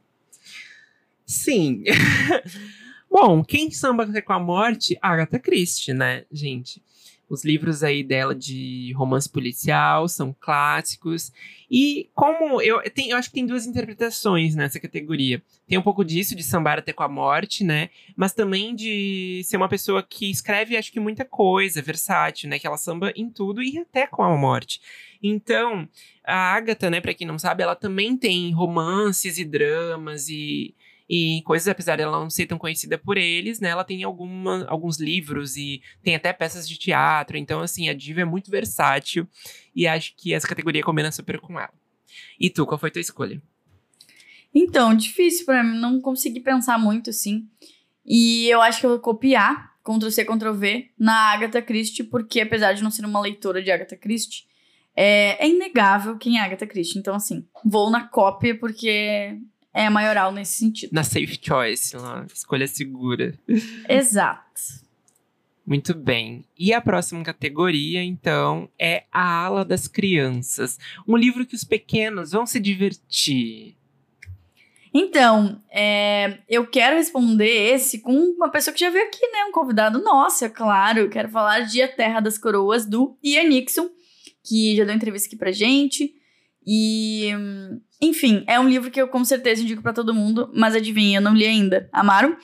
Sim. 1.27 1.85
Bom, 3.11 3.45
quem 3.45 3.71
samba 3.71 4.07
com 4.23 4.33
a 4.33 4.41
morte? 4.41 4.99
Agatha 5.01 5.39
Christie, 5.39 5.95
né, 5.95 6.25
gente? 6.31 6.83
Os 7.29 7.45
livros 7.45 7.83
aí 7.83 8.03
dela 8.03 8.35
de 8.35 8.93
romance 8.93 9.29
policial 9.29 10.09
são 10.09 10.35
clássicos. 10.39 11.33
E 11.71 12.09
como 12.15 12.61
eu, 12.61 12.81
tem, 12.91 13.11
eu 13.11 13.17
acho 13.17 13.29
que 13.29 13.35
tem 13.35 13.47
duas 13.47 13.67
interpretações 13.67 14.55
nessa 14.55 14.79
categoria. 14.79 15.43
Tem 15.67 15.79
um 15.79 15.83
pouco 15.83 16.05
disso, 16.05 16.37
de 16.37 16.43
sambar 16.43 16.79
até 16.79 16.93
com 16.93 17.03
a 17.03 17.09
morte, 17.09 17.65
né? 17.65 17.91
Mas 18.17 18.33
também 18.33 18.75
de 18.75 19.43
ser 19.45 19.57
uma 19.57 19.69
pessoa 19.69 20.03
que 20.03 20.31
escreve, 20.31 20.77
acho 20.77 20.93
que 20.93 21.01
muita 21.01 21.25
coisa, 21.25 21.83
versátil, 21.83 22.49
né? 22.49 22.59
Que 22.59 22.67
ela 22.67 22.77
samba 22.77 23.13
em 23.17 23.31
tudo 23.31 23.63
e 23.63 23.79
até 23.79 24.07
com 24.07 24.23
a 24.23 24.37
morte. 24.37 24.81
Então, 25.23 25.89
a 26.23 26.55
Agatha, 26.55 26.91
né, 26.91 27.01
pra 27.01 27.15
quem 27.15 27.27
não 27.27 27.39
sabe, 27.39 27.63
ela 27.63 27.75
também 27.75 28.17
tem 28.17 28.53
romances 28.53 29.39
e 29.39 29.45
dramas 29.45 30.29
e 30.29 30.75
e 31.09 31.43
coisas, 31.43 31.69
apesar 31.69 31.97
dela 31.97 32.19
não 32.19 32.31
ser 32.31 32.47
tão 32.47 32.59
conhecida 32.59 32.97
por 32.97 33.19
eles, 33.19 33.61
né? 33.61 33.69
Ela 33.69 33.85
tem 33.85 34.03
alguma, 34.03 34.65
alguns 34.67 34.99
livros 34.99 35.57
e 35.57 35.83
tem 36.03 36.15
até 36.15 36.33
peças 36.33 36.69
de 36.69 36.79
teatro. 36.79 37.37
Então, 37.37 37.61
assim, 37.61 37.89
a 37.89 37.95
diva 37.95 38.23
é 38.23 38.25
muito 38.25 38.51
versátil. 38.51 39.29
E 39.75 39.87
acho 39.87 40.15
que 40.17 40.33
essa 40.33 40.49
categoria 40.49 40.83
combina 40.83 41.13
super 41.13 41.39
com 41.39 41.59
ela. 41.59 41.73
E 42.41 42.49
tu, 42.49 42.65
qual 42.67 42.79
foi 42.79 42.91
tua 42.91 43.01
escolha? 43.01 43.41
Então, 44.55 44.95
difícil 44.95 45.45
para 45.45 45.63
mim, 45.63 45.79
não 45.79 46.01
consegui 46.01 46.41
pensar 46.41 46.79
muito, 46.79 47.11
assim. 47.11 47.47
E 48.07 48.49
eu 48.49 48.63
acho 48.63 48.81
que 48.81 48.87
eu 48.87 48.91
vou 48.91 48.99
copiar, 48.99 49.75
Ctrl-C, 49.83 50.25
Ctrl-V, 50.25 50.91
na 50.99 51.33
Agatha 51.33 51.61
Christie, 51.61 52.05
porque 52.05 52.41
apesar 52.41 52.73
de 52.73 52.83
não 52.83 52.91
ser 52.91 53.05
uma 53.05 53.21
leitora 53.21 53.63
de 53.63 53.71
Agatha 53.71 53.97
Christie, 53.97 54.45
é, 54.97 55.45
é 55.45 55.49
inegável 55.49 56.17
quem 56.17 56.39
é 56.39 56.41
Agatha 56.41 56.67
Christie. 56.67 56.99
Então, 56.99 57.15
assim, 57.15 57.47
vou 57.65 57.91
na 57.91 58.07
cópia 58.07 58.57
porque 58.57 59.39
é 59.75 59.91
maioral 59.91 60.33
nesse 60.33 60.53
sentido. 60.53 60.93
Na 60.93 61.03
safe 61.03 61.39
choice, 61.43 61.97
escolha 62.33 62.67
segura. 62.69 63.37
Exato. 63.89 64.85
Muito 65.67 65.95
bem. 65.95 66.45
E 66.59 66.73
a 66.73 66.81
próxima 66.81 67.25
categoria, 67.25 68.03
então, 68.03 68.69
é 68.79 69.05
A 69.11 69.45
Ala 69.45 69.65
das 69.65 69.89
Crianças. 69.89 70.79
Um 71.09 71.17
livro 71.17 71.45
que 71.45 71.57
os 71.57 71.65
pequenos 71.65 72.33
vão 72.33 72.47
se 72.47 72.61
divertir. 72.61 73.75
Então, 74.93 75.61
é, 75.73 76.39
eu 76.49 76.67
quero 76.67 76.97
responder 76.97 77.73
esse 77.75 77.99
com 77.99 78.13
uma 78.13 78.49
pessoa 78.49 78.73
que 78.73 78.79
já 78.79 78.91
veio 78.91 79.07
aqui, 79.07 79.27
né? 79.33 79.45
Um 79.49 79.53
convidado 79.53 80.01
nosso, 80.01 80.45
é 80.45 80.49
claro. 80.49 81.01
Eu 81.01 81.11
quero 81.11 81.29
falar 81.31 81.61
de 81.61 81.83
A 81.83 81.89
Terra 81.89 82.21
das 82.21 82.39
Coroas, 82.39 82.87
do 82.87 83.17
Ian 83.21 83.49
Nixon, 83.49 83.89
que 84.45 84.77
já 84.77 84.85
deu 84.85 84.95
entrevista 84.95 85.27
aqui 85.27 85.37
pra 85.37 85.51
gente. 85.51 86.15
E, 86.67 87.31
enfim, 88.01 88.45
é 88.47 88.59
um 88.59 88.69
livro 88.69 88.91
que 88.91 89.01
eu 89.01 89.09
com 89.09 89.25
certeza 89.25 89.63
indico 89.63 89.83
para 89.83 89.93
todo 89.93 90.15
mundo, 90.15 90.51
mas 90.55 90.75
adivinha, 90.75 91.19
eu 91.19 91.23
não 91.23 91.35
li 91.35 91.47
ainda. 91.47 91.89
Amaram? 91.93 92.37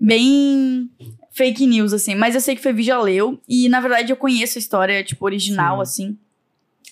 Bem 0.00 0.90
fake 1.32 1.66
news, 1.66 1.92
assim. 1.92 2.14
Mas 2.14 2.34
eu 2.34 2.40
sei 2.40 2.54
que 2.54 2.62
Fevi 2.62 2.82
já 2.82 3.00
leu. 3.00 3.40
E, 3.48 3.68
na 3.68 3.80
verdade, 3.80 4.12
eu 4.12 4.16
conheço 4.16 4.58
a 4.58 4.60
história, 4.60 5.02
tipo, 5.02 5.24
original, 5.24 5.76
Sim. 5.76 5.82
assim. 5.82 6.18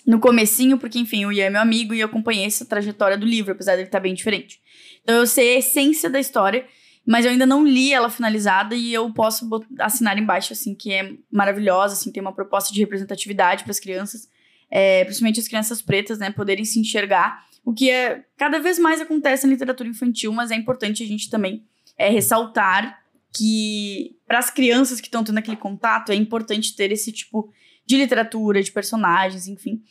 No 0.06 0.18
comecinho, 0.18 0.78
porque, 0.78 0.98
enfim, 0.98 1.24
o 1.24 1.32
Ian 1.32 1.44
é 1.44 1.50
meu 1.50 1.61
amigo 1.61 1.94
e 1.94 2.00
eu 2.00 2.06
acompanhei 2.06 2.44
essa 2.44 2.64
trajetória 2.64 3.16
do 3.16 3.24
livro, 3.24 3.52
apesar 3.52 3.72
dele 3.72 3.87
estar 3.87 3.98
tá 3.98 4.02
bem 4.02 4.14
diferente. 4.14 4.61
Então 5.02 5.16
eu 5.16 5.26
sei 5.26 5.54
a 5.54 5.58
essência 5.58 6.11
da 6.11 6.18
história, 6.18 6.66
mas 7.06 7.24
eu 7.24 7.30
ainda 7.30 7.46
não 7.46 7.64
li 7.64 7.92
ela 7.92 8.08
finalizada 8.08 8.74
e 8.74 8.92
eu 8.92 9.12
posso 9.12 9.48
assinar 9.78 10.18
embaixo, 10.18 10.52
assim, 10.52 10.74
que 10.74 10.92
é 10.92 11.12
maravilhosa, 11.30 11.94
assim, 11.94 12.11
tem 12.11 12.20
uma 12.20 12.35
proposta 12.35 12.72
de 12.72 12.80
representatividade 12.80 13.64
para 13.64 13.70
as 13.70 13.80
crianças, 13.80 14.28
é, 14.74 15.04
principalmente 15.04 15.38
as 15.38 15.46
crianças 15.46 15.82
pretas, 15.82 16.18
né, 16.18 16.30
poderem 16.30 16.64
se 16.64 16.80
enxergar, 16.80 17.44
o 17.62 17.74
que 17.74 17.90
é 17.90 18.24
cada 18.38 18.58
vez 18.58 18.78
mais 18.78 19.02
acontece 19.02 19.46
na 19.46 19.52
literatura 19.52 19.87
infantil, 19.87 20.32
mas 20.32 20.50
é 20.50 20.54
importante 20.54 21.02
a 21.02 21.06
gente 21.06 21.28
também 21.28 21.62
é, 21.98 22.08
ressaltar 22.08 22.98
que 23.30 24.16
para 24.26 24.38
as 24.38 24.50
crianças 24.50 24.98
que 24.98 25.08
estão 25.08 25.22
tendo 25.22 25.38
aquele 25.38 25.58
contato 25.58 26.11
é 26.11 26.14
importante 26.14 26.74
ter 26.74 26.90
esse 26.90 27.12
tipo 27.12 27.52
de 27.85 27.96
literatura, 27.98 28.62
de 28.62 28.72
personagens, 28.72 29.46
enfim. 29.46 29.82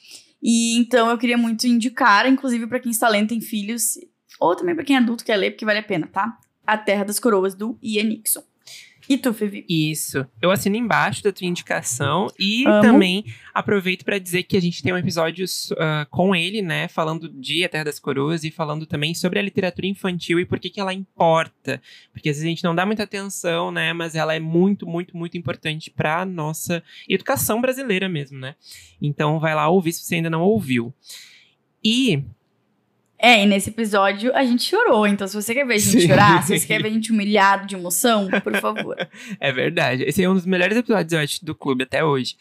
E 0.41 0.77
então 0.77 1.09
eu 1.09 1.17
queria 1.17 1.37
muito 1.37 1.67
indicar, 1.67 2.27
inclusive 2.27 2.65
para 2.65 2.79
quem 2.79 2.91
está 2.91 3.07
lendo 3.07 3.29
tem 3.29 3.39
filhos, 3.39 3.99
ou 4.39 4.55
também 4.55 4.73
para 4.73 4.83
quem 4.83 4.95
é 4.95 4.99
adulto 4.99 5.23
quer 5.23 5.37
ler, 5.37 5.51
porque 5.51 5.65
vale 5.65 5.79
a 5.79 5.83
pena, 5.83 6.07
tá? 6.07 6.39
A 6.65 6.75
Terra 6.75 7.03
das 7.03 7.19
Coroas, 7.19 7.53
do 7.53 7.77
Ian 7.81 8.05
Nixon. 8.05 8.43
E 9.11 9.17
tu, 9.17 9.33
Fevi? 9.33 9.65
Isso. 9.67 10.25
Eu 10.41 10.51
assino 10.51 10.77
embaixo 10.77 11.21
da 11.21 11.33
tua 11.33 11.45
indicação 11.45 12.31
e 12.39 12.65
Amo. 12.65 12.81
também 12.81 13.25
aproveito 13.53 14.05
para 14.05 14.17
dizer 14.17 14.43
que 14.43 14.55
a 14.55 14.61
gente 14.61 14.81
tem 14.81 14.93
um 14.93 14.97
episódio 14.97 15.45
uh, 15.73 16.09
com 16.09 16.33
ele, 16.33 16.61
né? 16.61 16.87
Falando 16.87 17.27
de 17.27 17.61
A 17.65 17.67
Terra 17.67 17.83
das 17.83 17.99
Coroas 17.99 18.45
e 18.45 18.51
falando 18.51 18.85
também 18.85 19.13
sobre 19.13 19.37
a 19.37 19.41
literatura 19.41 19.85
infantil 19.85 20.39
e 20.39 20.45
por 20.45 20.61
que, 20.61 20.69
que 20.69 20.79
ela 20.79 20.93
importa. 20.93 21.81
Porque 22.13 22.29
às 22.29 22.37
vezes 22.37 22.45
a 22.45 22.49
gente 22.51 22.63
não 22.63 22.73
dá 22.73 22.85
muita 22.85 23.03
atenção, 23.03 23.69
né? 23.69 23.91
Mas 23.91 24.15
ela 24.15 24.33
é 24.33 24.39
muito, 24.39 24.87
muito, 24.87 25.17
muito 25.17 25.37
importante 25.37 25.91
para 25.91 26.25
nossa 26.25 26.81
educação 27.09 27.59
brasileira 27.59 28.07
mesmo, 28.07 28.39
né? 28.39 28.55
Então 29.01 29.41
vai 29.41 29.53
lá 29.53 29.67
ouvir 29.67 29.91
se 29.91 30.05
você 30.05 30.15
ainda 30.15 30.29
não 30.29 30.41
ouviu. 30.41 30.93
E 31.83 32.23
é, 33.21 33.43
e 33.43 33.45
nesse 33.45 33.69
episódio 33.69 34.35
a 34.35 34.43
gente 34.43 34.63
chorou. 34.63 35.05
Então, 35.05 35.27
se 35.27 35.35
você 35.35 35.53
quer 35.53 35.65
ver 35.65 35.75
a 35.75 35.77
gente 35.77 36.01
Sim. 36.01 36.07
chorar, 36.07 36.43
se 36.43 36.57
você 36.57 36.65
quer 36.65 36.81
ver 36.81 36.87
a 36.89 36.91
gente 36.91 37.11
humilhado 37.11 37.67
de 37.67 37.75
emoção, 37.75 38.27
por 38.41 38.55
favor. 38.57 38.95
é 39.39 39.51
verdade. 39.51 40.03
Esse 40.03 40.23
é 40.23 40.29
um 40.29 40.33
dos 40.33 40.45
melhores 40.45 40.75
episódios, 40.75 41.13
eu 41.13 41.19
acho, 41.19 41.45
do 41.45 41.53
clube 41.53 41.83
até 41.83 42.03
hoje. 42.03 42.35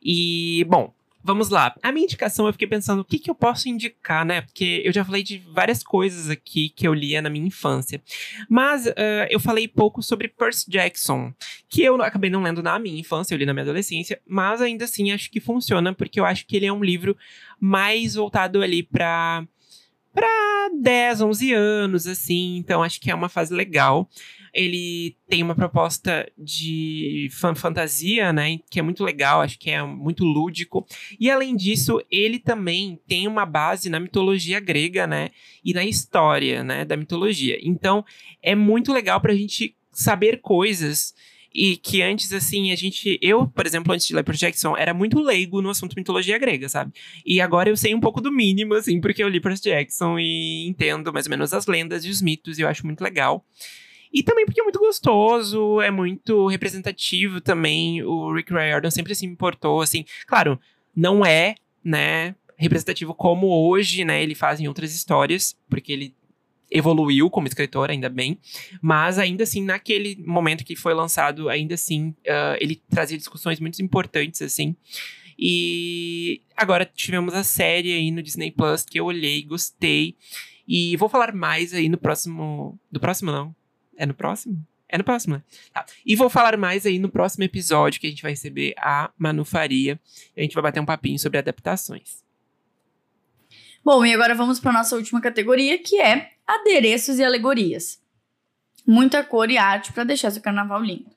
E, 0.00 0.64
bom, 0.68 0.94
vamos 1.24 1.48
lá. 1.48 1.74
A 1.82 1.90
minha 1.90 2.04
indicação, 2.04 2.46
eu 2.46 2.52
fiquei 2.52 2.68
pensando 2.68 3.00
o 3.00 3.04
que, 3.04 3.18
que 3.18 3.30
eu 3.30 3.34
posso 3.34 3.68
indicar, 3.68 4.26
né? 4.26 4.42
Porque 4.42 4.82
eu 4.84 4.92
já 4.92 5.02
falei 5.02 5.22
de 5.22 5.38
várias 5.38 5.82
coisas 5.82 6.28
aqui 6.28 6.68
que 6.68 6.86
eu 6.86 6.92
lia 6.92 7.22
na 7.22 7.30
minha 7.30 7.46
infância. 7.46 8.00
Mas 8.48 8.86
uh, 8.86 8.92
eu 9.30 9.40
falei 9.40 9.66
pouco 9.66 10.02
sobre 10.02 10.28
Percy 10.28 10.70
Jackson, 10.70 11.32
que 11.68 11.82
eu 11.82 12.00
acabei 12.02 12.28
não 12.28 12.42
lendo 12.42 12.62
na 12.62 12.78
minha 12.78 13.00
infância, 13.00 13.34
eu 13.34 13.38
li 13.38 13.46
na 13.46 13.54
minha 13.54 13.64
adolescência, 13.64 14.20
mas 14.26 14.60
ainda 14.60 14.84
assim 14.84 15.10
acho 15.10 15.30
que 15.30 15.40
funciona, 15.40 15.94
porque 15.94 16.20
eu 16.20 16.26
acho 16.26 16.46
que 16.46 16.56
ele 16.56 16.66
é 16.66 16.72
um 16.72 16.84
livro 16.84 17.16
mais 17.58 18.14
voltado 18.14 18.60
ali 18.60 18.82
para 18.82 19.46
para 20.14 20.70
10, 20.80 21.20
11 21.20 21.52
anos, 21.52 22.06
assim. 22.06 22.56
Então 22.56 22.82
acho 22.82 23.00
que 23.00 23.10
é 23.10 23.14
uma 23.14 23.28
fase 23.28 23.52
legal. 23.52 24.08
Ele 24.52 25.16
tem 25.28 25.42
uma 25.42 25.56
proposta 25.56 26.30
de 26.38 27.28
fan 27.32 27.56
fantasia, 27.56 28.32
né? 28.32 28.58
Que 28.70 28.78
é 28.78 28.82
muito 28.82 29.02
legal, 29.02 29.40
acho 29.40 29.58
que 29.58 29.70
é 29.70 29.82
muito 29.82 30.24
lúdico. 30.24 30.86
E 31.18 31.28
além 31.28 31.56
disso, 31.56 32.00
ele 32.08 32.38
também 32.38 33.00
tem 33.08 33.26
uma 33.26 33.44
base 33.44 33.90
na 33.90 33.98
mitologia 33.98 34.60
grega, 34.60 35.06
né? 35.06 35.30
E 35.64 35.74
na 35.74 35.84
história, 35.84 36.62
né? 36.62 36.84
Da 36.84 36.96
mitologia. 36.96 37.58
Então 37.60 38.04
é 38.40 38.54
muito 38.54 38.92
legal 38.92 39.20
para 39.20 39.32
a 39.32 39.36
gente 39.36 39.76
saber 39.90 40.40
coisas 40.40 41.14
e 41.54 41.76
que 41.76 42.02
antes, 42.02 42.32
assim, 42.32 42.72
a 42.72 42.76
gente. 42.76 43.16
Eu, 43.22 43.46
por 43.46 43.64
exemplo, 43.64 43.94
antes 43.94 44.06
de 44.06 44.14
ler 44.14 44.24
Jackson, 44.24 44.76
era 44.76 44.92
muito 44.92 45.20
leigo 45.20 45.62
no 45.62 45.70
assunto 45.70 45.94
mitologia 45.96 46.36
grega, 46.36 46.68
sabe? 46.68 46.92
E 47.24 47.40
agora 47.40 47.68
eu 47.68 47.76
sei 47.76 47.94
um 47.94 48.00
pouco 48.00 48.20
do 48.20 48.32
mínimo, 48.32 48.74
assim, 48.74 49.00
porque 49.00 49.22
eu 49.22 49.28
li 49.28 49.40
Percy 49.40 49.62
Jackson 49.62 50.18
e 50.18 50.66
entendo 50.66 51.12
mais 51.12 51.26
ou 51.26 51.30
menos 51.30 51.54
as 51.54 51.66
lendas 51.66 52.04
e 52.04 52.10
os 52.10 52.20
mitos, 52.20 52.58
e 52.58 52.62
eu 52.62 52.68
acho 52.68 52.84
muito 52.84 53.02
legal. 53.02 53.44
E 54.12 54.22
também 54.22 54.44
porque 54.44 54.60
é 54.60 54.64
muito 54.64 54.80
gostoso, 54.80 55.80
é 55.80 55.90
muito 55.90 56.48
representativo 56.48 57.40
também. 57.40 58.02
O 58.02 58.32
Rick 58.32 58.52
Riordan 58.52 58.90
sempre 58.90 59.14
se 59.14 59.24
importou, 59.24 59.80
assim. 59.80 60.04
Claro, 60.26 60.58
não 60.94 61.24
é, 61.24 61.54
né, 61.84 62.34
representativo 62.56 63.14
como 63.14 63.48
hoje, 63.68 64.04
né, 64.04 64.22
ele 64.22 64.34
faz 64.34 64.60
em 64.60 64.66
outras 64.66 64.94
histórias, 64.94 65.56
porque 65.68 65.92
ele 65.92 66.14
evoluiu 66.74 67.30
como 67.30 67.46
escritor, 67.46 67.88
ainda 67.88 68.08
bem, 68.08 68.36
mas 68.82 69.16
ainda 69.16 69.44
assim, 69.44 69.62
naquele 69.62 70.20
momento 70.26 70.64
que 70.64 70.74
foi 70.74 70.92
lançado, 70.92 71.48
ainda 71.48 71.74
assim, 71.74 72.08
uh, 72.26 72.58
ele 72.60 72.82
trazia 72.90 73.16
discussões 73.16 73.60
muito 73.60 73.80
importantes, 73.80 74.42
assim. 74.42 74.74
E 75.38 76.42
agora 76.56 76.84
tivemos 76.84 77.32
a 77.32 77.44
série 77.44 77.92
aí 77.92 78.10
no 78.10 78.22
Disney 78.22 78.50
Plus 78.50 78.84
que 78.84 78.98
eu 78.98 79.04
olhei, 79.04 79.42
gostei. 79.42 80.16
E 80.66 80.96
vou 80.96 81.08
falar 81.08 81.32
mais 81.32 81.72
aí 81.72 81.88
no 81.88 81.98
próximo. 81.98 82.78
Do 82.90 82.98
próximo, 82.98 83.30
não? 83.30 83.54
É 83.96 84.06
no 84.06 84.14
próximo? 84.14 84.64
É 84.88 84.98
no 84.98 85.04
próximo, 85.04 85.34
né? 85.34 85.42
Tá. 85.72 85.84
E 86.04 86.14
vou 86.14 86.30
falar 86.30 86.56
mais 86.56 86.86
aí 86.86 86.98
no 86.98 87.08
próximo 87.08 87.44
episódio 87.44 88.00
que 88.00 88.06
a 88.06 88.10
gente 88.10 88.22
vai 88.22 88.32
receber 88.32 88.74
a 88.78 89.10
Manu 89.18 89.44
Faria. 89.44 89.98
E 90.36 90.40
a 90.40 90.42
gente 90.42 90.54
vai 90.54 90.62
bater 90.62 90.80
um 90.80 90.86
papinho 90.86 91.18
sobre 91.18 91.38
adaptações. 91.38 92.22
Bom, 93.84 94.04
e 94.04 94.14
agora 94.14 94.34
vamos 94.34 94.58
para 94.58 94.72
nossa 94.72 94.96
última 94.96 95.20
categoria, 95.20 95.78
que 95.78 96.00
é 96.00 96.33
adereços 96.46 97.18
e 97.18 97.24
alegorias. 97.24 98.00
Muita 98.86 99.24
cor 99.24 99.50
e 99.50 99.58
arte 99.58 99.92
para 99.92 100.04
deixar 100.04 100.30
seu 100.30 100.42
carnaval 100.42 100.82
lindo. 100.82 101.10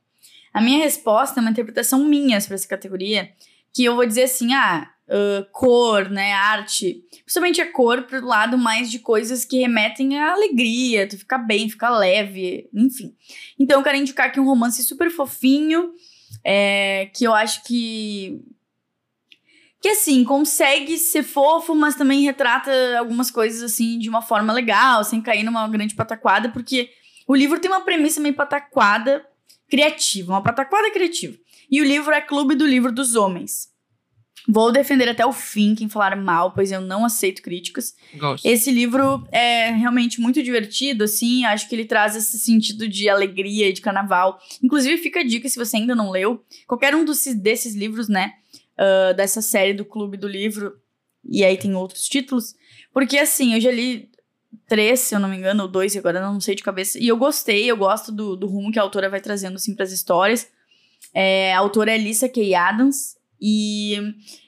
A 0.53 0.61
minha 0.61 0.79
resposta 0.79 1.39
é 1.39 1.41
uma 1.41 1.51
interpretação 1.51 2.03
minha 2.05 2.41
para 2.41 2.55
essa 2.55 2.67
categoria, 2.67 3.31
que 3.73 3.83
eu 3.83 3.95
vou 3.95 4.05
dizer 4.05 4.23
assim, 4.23 4.53
ah, 4.53 4.89
uh, 5.07 5.45
cor, 5.51 6.09
né, 6.09 6.33
arte, 6.33 7.03
principalmente 7.23 7.61
a 7.61 7.71
cor 7.71 8.03
pro 8.03 8.25
lado 8.25 8.57
mais 8.57 8.89
de 8.89 8.99
coisas 8.99 9.45
que 9.45 9.59
remetem 9.59 10.17
à 10.17 10.33
alegria, 10.33 11.07
tu 11.07 11.17
ficar 11.17 11.39
bem, 11.39 11.69
ficar 11.69 11.89
leve, 11.91 12.69
enfim. 12.73 13.15
Então 13.59 13.79
eu 13.79 13.83
quero 13.83 13.97
indicar 13.97 14.27
aqui 14.27 14.39
um 14.39 14.45
romance 14.45 14.83
super 14.83 15.09
fofinho, 15.11 15.91
é, 16.43 17.09
que 17.13 17.25
eu 17.25 17.33
acho 17.33 17.63
que 17.63 18.41
que 19.81 19.89
assim, 19.89 20.23
consegue 20.23 20.97
ser 20.97 21.23
fofo, 21.23 21.75
mas 21.75 21.95
também 21.95 22.23
retrata 22.23 22.71
algumas 22.97 23.29
coisas 23.29 23.61
assim 23.61 23.99
de 23.99 24.09
uma 24.09 24.21
forma 24.21 24.51
legal, 24.51 25.03
sem 25.03 25.21
cair 25.21 25.43
numa 25.43 25.67
grande 25.67 25.95
pataquada, 25.95 26.49
porque 26.49 26.89
o 27.27 27.35
livro 27.35 27.59
tem 27.59 27.69
uma 27.69 27.81
premissa 27.81 28.19
meio 28.19 28.35
pataquada 28.35 29.25
criativa, 29.69 30.33
uma 30.33 30.43
pataquada 30.43 30.91
criativa. 30.91 31.37
E 31.69 31.81
o 31.81 31.85
livro 31.85 32.13
é 32.13 32.21
Clube 32.21 32.55
do 32.55 32.65
Livro 32.65 32.91
dos 32.91 33.15
Homens. 33.15 33.75
Vou 34.49 34.71
defender 34.71 35.09
até 35.09 35.25
o 35.25 35.33
fim 35.33 35.75
quem 35.75 35.89
falar 35.89 36.15
mal, 36.15 36.53
pois 36.53 36.71
eu 36.71 36.79
não 36.79 37.03
aceito 37.03 37.41
críticas. 37.41 37.93
Gosto. 38.15 38.45
Esse 38.45 38.71
livro 38.71 39.27
é 39.29 39.71
realmente 39.71 40.21
muito 40.21 40.41
divertido, 40.41 41.03
assim. 41.03 41.43
Acho 41.43 41.67
que 41.67 41.75
ele 41.75 41.83
traz 41.83 42.15
esse 42.15 42.39
sentido 42.39 42.87
de 42.87 43.09
alegria 43.09 43.67
e 43.67 43.73
de 43.73 43.81
carnaval. 43.81 44.39
Inclusive, 44.63 44.97
fica 44.99 45.19
a 45.19 45.23
dica 45.23 45.49
se 45.49 45.59
você 45.59 45.75
ainda 45.75 45.93
não 45.93 46.09
leu. 46.09 46.41
Qualquer 46.65 46.95
um 46.95 47.03
desses, 47.03 47.35
desses 47.35 47.75
livros, 47.75 48.07
né? 48.07 48.35
Uh, 48.77 49.13
dessa 49.15 49.41
série 49.41 49.73
do 49.73 49.85
Clube 49.85 50.17
do 50.17 50.27
Livro. 50.27 50.79
E 51.23 51.43
aí 51.43 51.57
tem 51.57 51.75
outros 51.75 52.07
títulos. 52.07 52.55
Porque, 52.93 53.17
assim, 53.17 53.53
eu 53.53 53.61
já 53.61 53.71
li 53.71 54.09
três, 54.67 55.01
se 55.01 55.15
eu 55.15 55.19
não 55.19 55.29
me 55.29 55.37
engano, 55.37 55.63
ou 55.63 55.69
dois, 55.69 55.95
agora 55.95 56.21
não 56.21 56.39
sei 56.39 56.55
de 56.55 56.63
cabeça. 56.63 56.97
E 56.99 57.07
eu 57.07 57.17
gostei, 57.17 57.69
eu 57.69 57.77
gosto 57.77 58.11
do, 58.11 58.35
do 58.35 58.47
rumo 58.47 58.71
que 58.71 58.79
a 58.79 58.81
autora 58.81 59.09
vai 59.09 59.21
trazendo, 59.21 59.55
assim, 59.55 59.75
pras 59.75 59.91
histórias. 59.91 60.49
É, 61.13 61.53
a 61.53 61.59
autora 61.59 61.91
é 61.91 61.95
Alissa 61.95 62.29
Kay 62.29 62.55
Adams. 62.55 63.17
E 63.39 63.95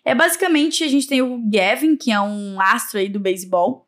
é 0.04 0.16
basicamente, 0.16 0.84
a 0.84 0.88
gente 0.88 1.08
tem 1.08 1.22
o 1.22 1.40
Gavin, 1.50 1.96
que 1.96 2.12
é 2.12 2.20
um 2.20 2.60
astro 2.60 3.00
aí 3.00 3.08
do 3.08 3.20
beisebol. 3.20 3.88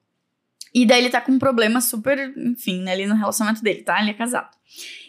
E 0.73 0.86
daí 0.86 1.01
ele 1.01 1.10
tá 1.10 1.19
com 1.19 1.34
um 1.34 1.39
problema 1.39 1.82
super, 1.82 2.34
enfim, 2.38 2.82
né, 2.82 2.93
ali 2.93 3.06
no 3.06 3.15
relacionamento 3.15 3.62
dele, 3.62 3.84
tá? 3.84 3.99
Ele 3.99 4.12
é 4.12 4.13
casado. 4.13 4.56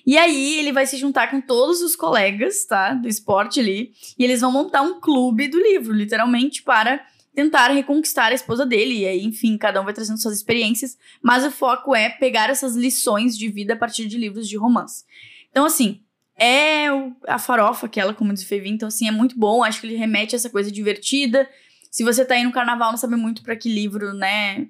E 0.06 0.18
aí 0.18 0.58
ele 0.58 0.72
vai 0.72 0.86
se 0.86 0.96
juntar 0.96 1.30
com 1.30 1.40
todos 1.40 1.80
os 1.80 1.94
colegas, 1.94 2.64
tá? 2.64 2.94
Do 2.94 3.08
esporte 3.08 3.60
ali. 3.60 3.92
E 4.18 4.24
eles 4.24 4.40
vão 4.40 4.50
montar 4.50 4.82
um 4.82 5.00
clube 5.00 5.48
do 5.48 5.58
livro, 5.58 5.92
literalmente, 5.92 6.62
para 6.62 7.04
tentar 7.34 7.68
reconquistar 7.68 8.32
a 8.32 8.34
esposa 8.34 8.66
dele. 8.66 9.00
E 9.00 9.06
aí, 9.06 9.24
enfim, 9.24 9.56
cada 9.56 9.80
um 9.80 9.84
vai 9.84 9.94
trazendo 9.94 10.20
suas 10.20 10.36
experiências. 10.36 10.98
Mas 11.22 11.44
o 11.44 11.50
foco 11.50 11.94
é 11.94 12.08
pegar 12.08 12.50
essas 12.50 12.74
lições 12.76 13.36
de 13.38 13.48
vida 13.48 13.74
a 13.74 13.76
partir 13.76 14.06
de 14.06 14.18
livros 14.18 14.48
de 14.48 14.56
romance. 14.56 15.04
Então, 15.50 15.64
assim, 15.64 16.00
é 16.36 16.86
a 17.26 17.38
farofa 17.38 17.86
aquela, 17.86 18.12
como 18.12 18.32
diz 18.32 18.42
o 18.42 18.46
Fevi. 18.46 18.68
Então, 18.68 18.88
assim, 18.88 19.06
é 19.06 19.12
muito 19.12 19.38
bom. 19.38 19.62
Acho 19.62 19.80
que 19.80 19.86
ele 19.86 19.96
remete 19.96 20.34
a 20.34 20.36
essa 20.36 20.50
coisa 20.50 20.70
divertida. 20.70 21.48
Se 21.90 22.02
você 22.02 22.24
tá 22.24 22.34
aí 22.34 22.42
no 22.42 22.52
carnaval, 22.52 22.90
não 22.90 22.98
sabe 22.98 23.16
muito 23.16 23.42
para 23.42 23.56
que 23.56 23.68
livro, 23.68 24.12
né? 24.12 24.66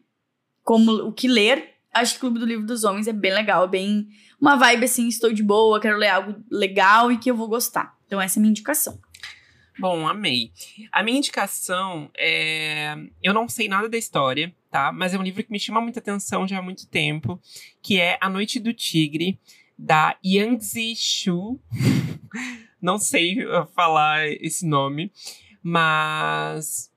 Como 0.63 0.93
o 0.93 1.13
que 1.13 1.27
ler, 1.27 1.72
acho 1.93 2.15
que 2.15 2.21
Clube 2.21 2.39
do 2.39 2.47
Livro 2.47 2.67
dos 2.67 2.85
Homens 2.85 3.07
é 3.07 3.13
bem 3.13 3.33
legal, 3.33 3.65
é 3.65 3.69
bem 3.69 4.09
uma 4.41 4.57
vibe 4.57 4.85
assim, 4.85 5.07
estou 5.09 5.33
de 5.33 5.43
boa, 5.43 5.81
quero 5.81 5.97
ler 5.99 6.09
algo 6.09 6.43
legal 6.51 7.13
e 7.13 7.19
que 7.19 7.31
eu 7.31 7.37
vou 7.37 7.49
gostar. 7.49 7.97
Então 8.07 8.21
essa 8.21 8.39
é 8.39 8.41
a 8.41 8.43
minha 8.43 8.51
indicação. 8.51 8.99
Bom, 9.79 10.07
amei. 10.07 10.53
A 10.91 11.03
minha 11.03 11.19
indicação 11.19 12.11
é. 12.17 12.95
Eu 13.23 13.33
não 13.33 13.49
sei 13.49 13.69
nada 13.69 13.89
da 13.89 13.97
história, 13.97 14.55
tá? 14.71 14.93
Mas 14.93 15.15
é 15.15 15.19
um 15.19 15.23
livro 15.23 15.43
que 15.43 15.51
me 15.51 15.59
chama 15.59 15.81
muita 15.81 15.99
atenção 15.99 16.47
já 16.47 16.59
há 16.59 16.63
muito 16.63 16.87
tempo, 16.87 17.41
que 17.83 17.99
é 17.99 18.19
A 18.21 18.29
Noite 18.29 18.61
do 18.61 18.75
Tigre, 18.75 19.41
da 19.79 20.17
Yangzi 20.25 20.95
Shu. 20.95 21.59
não 22.81 22.99
sei 22.99 23.39
falar 23.75 24.29
esse 24.29 24.67
nome, 24.67 25.11
mas 25.63 26.92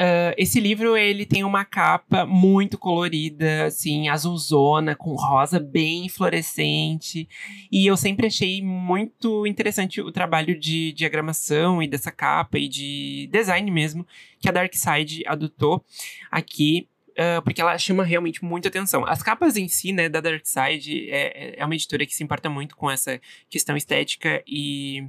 Uh, 0.00 0.32
esse 0.38 0.58
livro, 0.58 0.96
ele 0.96 1.26
tem 1.26 1.44
uma 1.44 1.62
capa 1.62 2.24
muito 2.24 2.78
colorida, 2.78 3.66
assim, 3.66 4.08
azulzona, 4.08 4.96
com 4.96 5.14
rosa 5.14 5.60
bem 5.60 6.08
fluorescente. 6.08 7.28
E 7.70 7.86
eu 7.86 7.94
sempre 7.98 8.26
achei 8.26 8.62
muito 8.62 9.46
interessante 9.46 10.00
o 10.00 10.10
trabalho 10.10 10.58
de 10.58 10.92
diagramação 10.92 11.82
e 11.82 11.86
dessa 11.86 12.10
capa 12.10 12.58
e 12.58 12.66
de 12.66 13.28
design 13.30 13.70
mesmo 13.70 14.06
que 14.38 14.48
a 14.48 14.52
Dark 14.52 14.72
Side 14.72 15.22
adotou 15.26 15.84
aqui. 16.30 16.88
Uh, 17.10 17.42
porque 17.42 17.60
ela 17.60 17.76
chama 17.76 18.02
realmente 18.02 18.42
muita 18.42 18.68
atenção. 18.68 19.04
As 19.04 19.22
capas 19.22 19.54
em 19.58 19.68
si, 19.68 19.92
né, 19.92 20.08
da 20.08 20.22
Dark 20.22 20.46
Side 20.46 21.10
é, 21.10 21.60
é 21.60 21.64
uma 21.66 21.74
editora 21.74 22.06
que 22.06 22.14
se 22.14 22.24
importa 22.24 22.48
muito 22.48 22.74
com 22.74 22.90
essa 22.90 23.20
questão 23.50 23.76
estética 23.76 24.42
e 24.46 25.04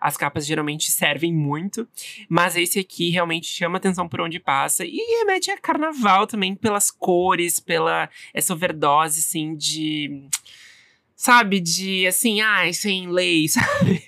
as 0.00 0.16
capas 0.16 0.46
geralmente 0.46 0.90
servem 0.90 1.32
muito, 1.32 1.88
mas 2.28 2.56
esse 2.56 2.78
aqui 2.78 3.10
realmente 3.10 3.46
chama 3.46 3.78
atenção 3.78 4.08
por 4.08 4.20
onde 4.20 4.38
passa 4.38 4.84
e 4.84 4.96
remete 5.18 5.50
a 5.50 5.58
carnaval 5.58 6.26
também 6.26 6.54
pelas 6.54 6.90
cores, 6.90 7.60
pela 7.60 8.08
essa 8.32 8.52
overdose 8.52 9.20
assim 9.20 9.56
de 9.56 10.28
sabe, 11.16 11.60
de 11.60 12.06
assim, 12.06 12.42
ai, 12.42 12.72
sem 12.74 13.08
lei, 13.08 13.48
sabe? 13.48 14.06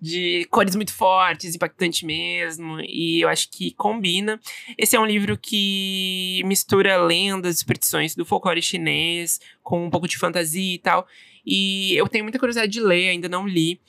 de 0.00 0.46
cores 0.50 0.76
muito 0.76 0.92
fortes, 0.92 1.54
impactante 1.54 2.04
mesmo, 2.06 2.80
e 2.80 3.20
eu 3.22 3.28
acho 3.28 3.50
que 3.50 3.72
combina. 3.72 4.40
Esse 4.78 4.94
é 4.94 5.00
um 5.00 5.06
livro 5.06 5.36
que 5.36 6.42
mistura 6.44 7.02
lendas, 7.02 7.58
superstições 7.58 8.14
do 8.14 8.24
folclore 8.24 8.62
chinês 8.62 9.40
com 9.62 9.86
um 9.86 9.90
pouco 9.90 10.06
de 10.06 10.18
fantasia 10.18 10.74
e 10.74 10.78
tal. 10.78 11.06
E 11.44 11.94
eu 11.96 12.08
tenho 12.08 12.24
muita 12.24 12.38
curiosidade 12.38 12.70
de 12.70 12.80
ler, 12.80 13.08
ainda 13.10 13.28
não 13.28 13.46
li. 13.46 13.80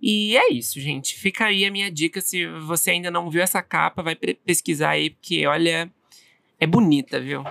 E 0.00 0.36
é 0.36 0.52
isso, 0.52 0.80
gente. 0.80 1.14
Fica 1.16 1.46
aí 1.46 1.64
a 1.64 1.70
minha 1.70 1.90
dica. 1.90 2.20
Se 2.20 2.46
você 2.66 2.92
ainda 2.92 3.10
não 3.10 3.30
viu 3.30 3.42
essa 3.42 3.62
capa, 3.62 4.02
vai 4.02 4.14
pesquisar 4.14 4.90
aí, 4.90 5.10
porque 5.10 5.46
olha, 5.46 5.90
é 6.60 6.66
bonita, 6.66 7.20
viu? 7.20 7.44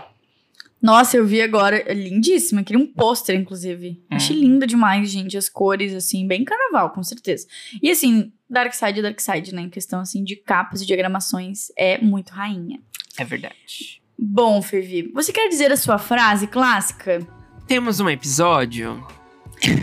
Nossa, 0.82 1.18
eu 1.18 1.26
vi 1.26 1.42
agora, 1.42 1.78
é 1.78 1.94
lindíssima. 1.94 2.64
Queria 2.64 2.82
um 2.82 2.86
pôster, 2.86 3.36
inclusive. 3.36 4.02
Hum. 4.12 4.16
Achei 4.16 4.36
linda 4.36 4.68
demais, 4.68 5.10
gente. 5.10 5.38
As 5.38 5.50
cores, 5.50 5.94
assim, 5.94 6.28
bem 6.28 6.44
carnaval, 6.44 6.92
com 6.92 7.04
certeza. 7.04 7.48
E 7.82 7.90
assim, 7.90 8.32
Dark 8.50 8.74
Side 8.74 9.00
é 9.00 9.02
Dark 9.02 9.20
Side, 9.20 9.54
né? 9.54 9.64
Em 9.64 9.70
questão, 9.70 10.00
assim, 10.00 10.24
de 10.24 10.36
capas 10.36 10.82
e 10.82 10.86
diagramações, 10.86 11.72
é 11.76 11.98
muito 11.98 12.32
rainha. 12.32 12.80
É 13.18 13.24
verdade. 13.24 14.02
Bom, 14.18 14.62
Fevi, 14.62 15.12
você 15.14 15.32
quer 15.32 15.48
dizer 15.48 15.72
a 15.72 15.78
sua 15.78 15.98
frase 15.98 16.48
clássica? 16.48 17.28
Temos 17.68 18.00
um 18.00 18.10
episódio 18.10 19.06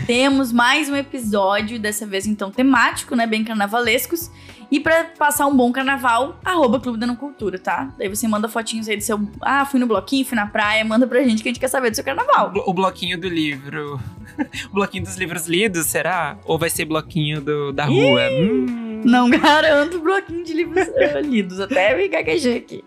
temos 0.05 0.51
mais 0.51 0.89
um 0.89 0.95
episódio, 0.95 1.79
dessa 1.79 2.05
vez 2.05 2.25
então 2.25 2.51
temático, 2.51 3.15
né? 3.15 3.27
Bem 3.27 3.43
carnavalescos. 3.43 4.31
E 4.71 4.79
para 4.79 5.05
passar 5.17 5.45
um 5.45 5.55
bom 5.55 5.71
carnaval, 5.71 6.39
arroba 6.43 6.79
Clube 6.79 6.97
da 6.97 7.15
Cultura, 7.15 7.59
tá? 7.59 7.93
Daí 7.97 8.09
você 8.09 8.27
manda 8.27 8.49
fotinhos 8.49 8.87
aí 8.89 8.97
do 8.97 9.03
seu. 9.03 9.19
Ah, 9.41 9.65
fui 9.65 9.79
no 9.79 9.85
bloquinho, 9.85 10.25
fui 10.25 10.35
na 10.35 10.47
praia, 10.47 10.83
manda 10.83 11.05
pra 11.05 11.23
gente 11.23 11.43
que 11.43 11.49
a 11.49 11.51
gente 11.51 11.59
quer 11.59 11.67
saber 11.67 11.91
do 11.91 11.95
seu 11.95 12.03
carnaval. 12.03 12.51
O 12.65 12.73
bloquinho 12.73 13.19
do 13.19 13.27
livro. 13.27 13.99
o 14.71 14.73
bloquinho 14.73 15.03
dos 15.03 15.15
livros 15.17 15.47
lidos, 15.47 15.85
será? 15.85 16.37
Ou 16.45 16.57
vai 16.57 16.69
ser 16.69 16.85
bloquinho 16.85 17.41
do, 17.41 17.71
da 17.71 17.85
rua? 17.85 18.21
Hum. 18.31 19.01
Não 19.05 19.29
garanto 19.29 19.99
bloquinho 19.99 20.43
de 20.43 20.53
livros 20.53 20.87
uh, 20.87 21.19
lidos, 21.21 21.59
até 21.59 21.95
me 21.95 22.07
gaguejei 22.07 22.57
aqui. 22.57 22.83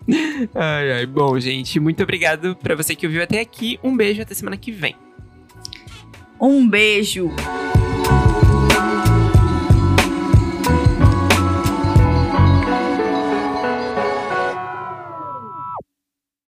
Ai, 0.53 0.91
ai. 0.91 1.05
Bom, 1.05 1.39
gente, 1.39 1.79
muito 1.79 2.03
obrigado 2.03 2.57
pra 2.57 2.75
você 2.75 2.93
que 2.93 3.05
ouviu 3.05 3.23
até 3.23 3.39
aqui. 3.39 3.79
Um 3.81 3.95
beijo, 3.95 4.21
até 4.21 4.33
semana 4.33 4.57
que 4.57 4.69
vem. 4.69 4.95
Um 6.39 6.65
beijo! 6.69 7.31